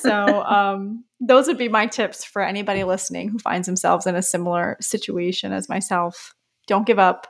So 0.00 0.42
um, 0.42 1.04
those 1.20 1.46
would 1.46 1.58
be 1.58 1.68
my 1.68 1.86
tips 1.86 2.24
for 2.24 2.42
anybody 2.42 2.84
listening 2.84 3.28
who 3.28 3.38
finds 3.38 3.66
themselves 3.66 4.06
in 4.06 4.16
a 4.16 4.22
similar 4.22 4.76
situation 4.80 5.52
as 5.52 5.68
myself. 5.68 6.34
Don't 6.66 6.86
give 6.86 6.98
up, 6.98 7.26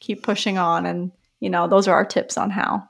keep 0.00 0.22
pushing 0.22 0.58
on, 0.58 0.84
and 0.84 1.12
you 1.40 1.48
know, 1.48 1.68
those 1.68 1.86
are 1.88 1.94
our 1.94 2.04
tips 2.04 2.36
on 2.36 2.50
how 2.50 2.84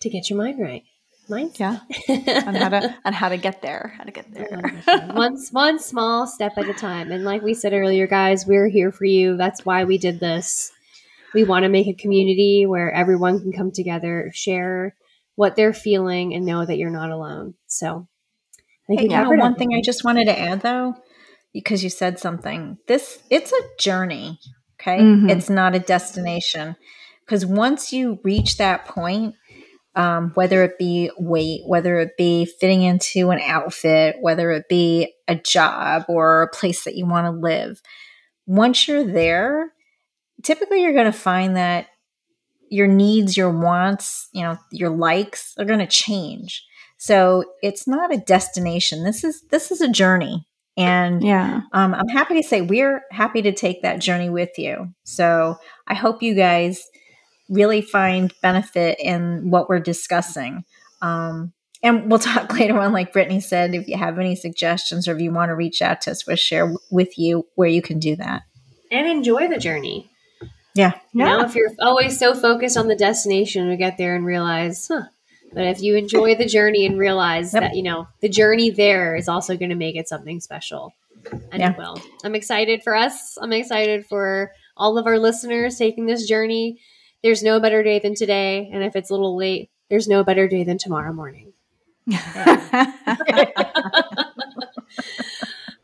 to 0.00 0.10
get 0.10 0.30
your 0.30 0.38
mind 0.38 0.60
right. 0.60 0.84
Mindset. 1.28 1.80
Yeah. 2.08 2.44
on 2.46 2.54
how 2.54 2.68
to 2.68 2.94
on 3.04 3.12
how 3.12 3.28
to 3.28 3.36
get 3.36 3.62
there. 3.62 3.94
How 3.96 4.04
to 4.04 4.10
get 4.10 4.32
there. 4.32 4.82
one 5.12 5.38
one 5.52 5.78
small 5.78 6.26
step 6.26 6.52
at 6.56 6.68
a 6.68 6.74
time. 6.74 7.10
And 7.10 7.24
like 7.24 7.42
we 7.42 7.54
said 7.54 7.72
earlier, 7.72 8.06
guys, 8.06 8.46
we're 8.46 8.68
here 8.68 8.92
for 8.92 9.04
you. 9.04 9.36
That's 9.36 9.64
why 9.64 9.84
we 9.84 9.98
did 9.98 10.20
this. 10.20 10.70
We 11.32 11.44
want 11.44 11.64
to 11.64 11.68
make 11.68 11.86
a 11.86 11.94
community 11.94 12.64
where 12.66 12.92
everyone 12.92 13.40
can 13.40 13.52
come 13.52 13.72
together, 13.72 14.30
share 14.34 14.94
what 15.34 15.56
they're 15.56 15.72
feeling, 15.72 16.34
and 16.34 16.46
know 16.46 16.64
that 16.64 16.76
you're 16.76 16.90
not 16.90 17.10
alone. 17.10 17.54
So 17.66 18.06
I 18.88 18.96
think 18.96 19.00
hey, 19.00 19.08
know, 19.08 19.30
one 19.30 19.56
thing 19.56 19.74
I 19.74 19.80
just 19.82 20.04
wanted 20.04 20.26
to 20.26 20.38
add 20.38 20.60
though, 20.60 20.94
because 21.52 21.82
you 21.82 21.90
said 21.90 22.18
something. 22.18 22.78
This 22.86 23.22
it's 23.30 23.52
a 23.52 23.62
journey. 23.78 24.38
Okay. 24.80 25.00
Mm-hmm. 25.00 25.30
It's 25.30 25.48
not 25.48 25.74
a 25.74 25.80
destination. 25.80 26.76
Because 27.24 27.46
once 27.46 27.92
you 27.92 28.18
reach 28.22 28.58
that 28.58 28.84
point, 28.84 29.34
um, 29.96 30.30
whether 30.34 30.62
it 30.64 30.78
be 30.78 31.10
weight, 31.18 31.62
whether 31.66 31.98
it 32.00 32.16
be 32.16 32.44
fitting 32.44 32.82
into 32.82 33.30
an 33.30 33.40
outfit, 33.40 34.16
whether 34.20 34.50
it 34.50 34.68
be 34.68 35.12
a 35.28 35.36
job 35.36 36.04
or 36.08 36.42
a 36.42 36.56
place 36.56 36.84
that 36.84 36.96
you 36.96 37.06
want 37.06 37.26
to 37.26 37.30
live, 37.30 37.80
once 38.46 38.88
you're 38.88 39.04
there, 39.04 39.72
typically 40.42 40.82
you're 40.82 40.92
going 40.92 41.04
to 41.04 41.12
find 41.12 41.56
that 41.56 41.86
your 42.70 42.86
needs, 42.86 43.36
your 43.36 43.50
wants, 43.50 44.28
you 44.32 44.42
know, 44.42 44.58
your 44.72 44.90
likes 44.90 45.54
are 45.58 45.64
going 45.64 45.78
to 45.78 45.86
change. 45.86 46.64
So 46.96 47.44
it's 47.62 47.86
not 47.86 48.12
a 48.12 48.18
destination. 48.18 49.04
This 49.04 49.24
is 49.24 49.42
this 49.50 49.70
is 49.70 49.80
a 49.80 49.90
journey. 49.90 50.46
And 50.76 51.22
yeah, 51.22 51.60
um, 51.72 51.94
I'm 51.94 52.08
happy 52.08 52.34
to 52.34 52.42
say 52.42 52.60
we're 52.60 53.02
happy 53.12 53.42
to 53.42 53.52
take 53.52 53.82
that 53.82 54.00
journey 54.00 54.28
with 54.28 54.58
you. 54.58 54.88
So 55.04 55.56
I 55.86 55.94
hope 55.94 56.22
you 56.22 56.34
guys 56.34 56.84
really 57.48 57.82
find 57.82 58.32
benefit 58.42 58.98
in 58.98 59.50
what 59.50 59.68
we're 59.68 59.80
discussing. 59.80 60.64
Um, 61.02 61.52
and 61.82 62.10
we'll 62.10 62.18
talk 62.18 62.52
later 62.58 62.78
on, 62.78 62.92
like 62.92 63.12
Brittany 63.12 63.40
said, 63.40 63.74
if 63.74 63.86
you 63.88 63.96
have 63.96 64.18
any 64.18 64.34
suggestions 64.36 65.06
or 65.06 65.14
if 65.14 65.20
you 65.20 65.32
want 65.32 65.50
to 65.50 65.54
reach 65.54 65.82
out 65.82 66.00
to 66.02 66.10
us, 66.10 66.26
we'll 66.26 66.36
share 66.36 66.74
with 66.90 67.18
you 67.18 67.46
where 67.54 67.68
you 67.68 67.82
can 67.82 67.98
do 67.98 68.16
that. 68.16 68.42
And 68.90 69.06
enjoy 69.06 69.48
the 69.48 69.58
journey. 69.58 70.10
Yeah. 70.74 70.94
You 71.12 71.24
yeah. 71.24 71.36
know, 71.36 71.40
if 71.44 71.54
you're 71.54 71.70
always 71.80 72.18
so 72.18 72.34
focused 72.34 72.76
on 72.76 72.88
the 72.88 72.96
destination 72.96 73.68
to 73.68 73.76
get 73.76 73.96
there 73.96 74.16
and 74.16 74.24
realize, 74.24 74.88
huh, 74.88 75.04
but 75.52 75.66
if 75.66 75.80
you 75.80 75.94
enjoy 75.94 76.34
the 76.34 76.46
journey 76.46 76.84
and 76.84 76.98
realize 76.98 77.54
yep. 77.54 77.62
that, 77.62 77.76
you 77.76 77.82
know, 77.82 78.08
the 78.20 78.28
journey 78.28 78.70
there 78.70 79.14
is 79.14 79.28
also 79.28 79.56
going 79.56 79.68
to 79.68 79.76
make 79.76 79.94
it 79.94 80.08
something 80.08 80.40
special. 80.40 80.94
And 81.52 81.60
yeah. 81.60 81.70
it 81.70 81.78
will. 81.78 81.96
I'm 82.24 82.34
excited 82.34 82.82
for 82.82 82.94
us. 82.94 83.38
I'm 83.40 83.52
excited 83.52 84.04
for 84.06 84.50
all 84.76 84.98
of 84.98 85.06
our 85.06 85.18
listeners 85.18 85.78
taking 85.78 86.06
this 86.06 86.26
journey. 86.26 86.80
There's 87.24 87.42
no 87.42 87.58
better 87.58 87.82
day 87.82 87.98
than 87.98 88.14
today. 88.14 88.70
And 88.72 88.84
if 88.84 88.94
it's 88.94 89.10
a 89.10 89.14
little 89.14 89.36
late, 89.36 89.70
there's 89.88 90.06
no 90.06 90.22
better 90.22 90.46
day 90.46 90.62
than 90.62 90.78
tomorrow 90.78 91.12
morning. 91.12 91.54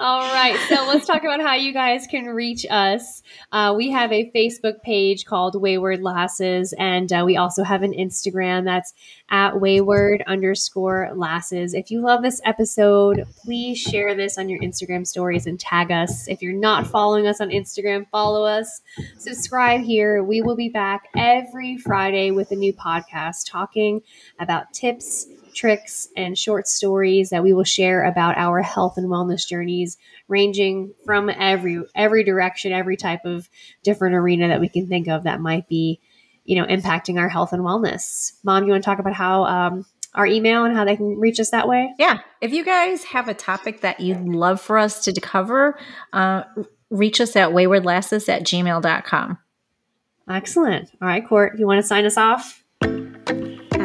All 0.03 0.33
right. 0.33 0.59
So 0.71 0.87
let's 0.89 1.07
talk 1.07 1.25
about 1.25 1.43
how 1.43 1.57
you 1.57 1.75
guys 1.75 2.07
can 2.07 2.25
reach 2.25 2.65
us. 2.71 3.23
Uh, 3.53 3.75
we 3.77 3.91
have 3.91 4.11
a 4.13 4.31
Facebook 4.35 4.81
page 4.81 5.27
called 5.27 5.61
Wayward 5.61 6.01
Lasses, 6.01 6.73
and 6.79 7.13
uh, 7.13 7.23
we 7.27 7.37
also 7.37 7.63
have 7.63 7.83
an 7.83 7.93
Instagram 7.93 8.65
that's 8.65 8.95
at 9.29 9.61
wayward 9.61 10.25
underscore 10.27 11.11
lasses. 11.15 11.75
If 11.75 11.91
you 11.91 12.01
love 12.01 12.23
this 12.23 12.41
episode, 12.47 13.27
please 13.45 13.79
share 13.79 14.15
this 14.15 14.39
on 14.39 14.49
your 14.49 14.61
Instagram 14.61 15.07
stories 15.07 15.45
and 15.45 15.61
tag 15.61 15.93
us. 15.93 16.27
If 16.29 16.41
you're 16.41 16.55
not 16.55 16.87
following 16.87 17.27
us 17.27 17.43
on 17.43 17.51
Instagram, 17.51 18.09
follow 18.09 18.47
us. 18.47 18.81
Subscribe 19.19 19.83
here. 19.83 20.25
We 20.25 20.41
will 20.41 20.57
be 20.57 20.71
back 20.71 21.09
every 21.15 21.77
Friday 21.77 22.31
with 22.31 22.53
a 22.53 22.57
new 22.57 22.73
podcast 22.73 23.51
talking 23.51 24.01
about 24.39 24.73
tips 24.73 25.27
tricks, 25.55 26.09
and 26.17 26.37
short 26.37 26.69
stories 26.69 27.31
that 27.31 27.43
we 27.43 27.53
will 27.53 27.65
share 27.65 28.05
about 28.05 28.37
our 28.37 28.63
health 28.63 28.97
and 28.97 29.09
wellness 29.09 29.47
journeys, 29.47 29.99
ranging 30.29 30.95
from 31.05 31.29
every 31.31 31.83
every 31.95 32.25
direction, 32.25 32.73
every 32.73 32.97
type 32.97 33.25
of 33.25 33.49
different 33.83 34.15
arena 34.15 34.49
that 34.49 34.61
we 34.61 34.69
can 34.69 34.87
think 34.87 35.09
of 35.09 35.25
that 35.25 35.41
might 35.41 35.69
be, 35.69 36.01
you 36.45 36.57
know, 36.57 36.67
impacting 36.67 37.19
our 37.19 37.29
health 37.29 37.53
and 37.53 37.63
wellness. 37.63 38.35
Mom, 38.45 38.65
you 38.65 38.71
want 38.71 38.83
to 38.83 38.87
talk 38.89 38.99
about 38.99 39.15
how 39.15 39.45
um, 39.45 39.87
our 40.15 40.27
email 40.27 40.65
and 40.65 40.77
how 40.77 40.85
they 40.85 40.97
can 40.97 41.19
reach 41.19 41.39
us 41.41 41.51
that 41.51 41.69
way? 41.69 41.95
Yeah. 41.99 42.19
If 42.41 42.53
you 42.53 42.65
guys 42.65 43.05
have 43.05 43.29
a 43.29 43.35
topic 43.35 43.81
that 43.83 44.01
you'd 44.01 44.27
love 44.27 44.61
for 44.61 44.79
us 44.79 45.05
to 45.05 45.21
cover, 45.21 45.79
uh, 46.13 46.45
reach 46.91 47.21
us 47.21 47.37
at 47.37 47.51
waywardlasses 47.51 48.29
at 48.29 48.43
gmail.com. 48.43 49.39
Excellent. 50.29 50.91
All 51.01 51.09
right, 51.09 51.27
Court, 51.27 51.59
you 51.59 51.67
want 51.67 51.81
to 51.81 51.87
sign 51.87 52.05
us 52.05 52.17
off? 52.17 52.65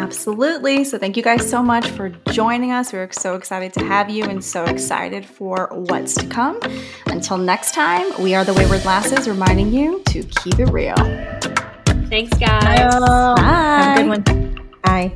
Absolutely. 0.06 0.84
So, 0.84 1.00
thank 1.00 1.18
you 1.18 1.24
guys 1.24 1.50
so 1.50 1.64
much 1.64 1.90
for 1.90 2.10
joining 2.30 2.72
us. 2.72 2.94
We're 2.94 3.12
so 3.12 3.34
excited 3.34 3.74
to 3.74 3.84
have 3.86 4.08
you 4.08 4.24
and 4.26 4.44
so 4.44 4.64
excited 4.66 5.26
for 5.26 5.68
what's 5.72 6.14
to 6.16 6.28
come. 6.28 6.60
Until 7.08 7.40
next 7.40 7.74
time, 7.74 8.06
we 8.22 8.36
are 8.36 8.44
the 8.44 8.54
Wayward 8.54 8.86
Lasses 8.86 9.28
reminding 9.28 9.74
you 9.74 10.04
to 10.10 10.22
keep 10.22 10.60
it 10.60 10.68
real. 10.68 10.96
Thanks, 12.08 12.38
guys. 12.38 12.94
Bye. 12.94 13.34
Bye. 13.36 13.42
Have 13.42 13.98
a 13.98 14.04
good 14.04 14.10
one. 14.10 14.68
Bye. 14.84 15.14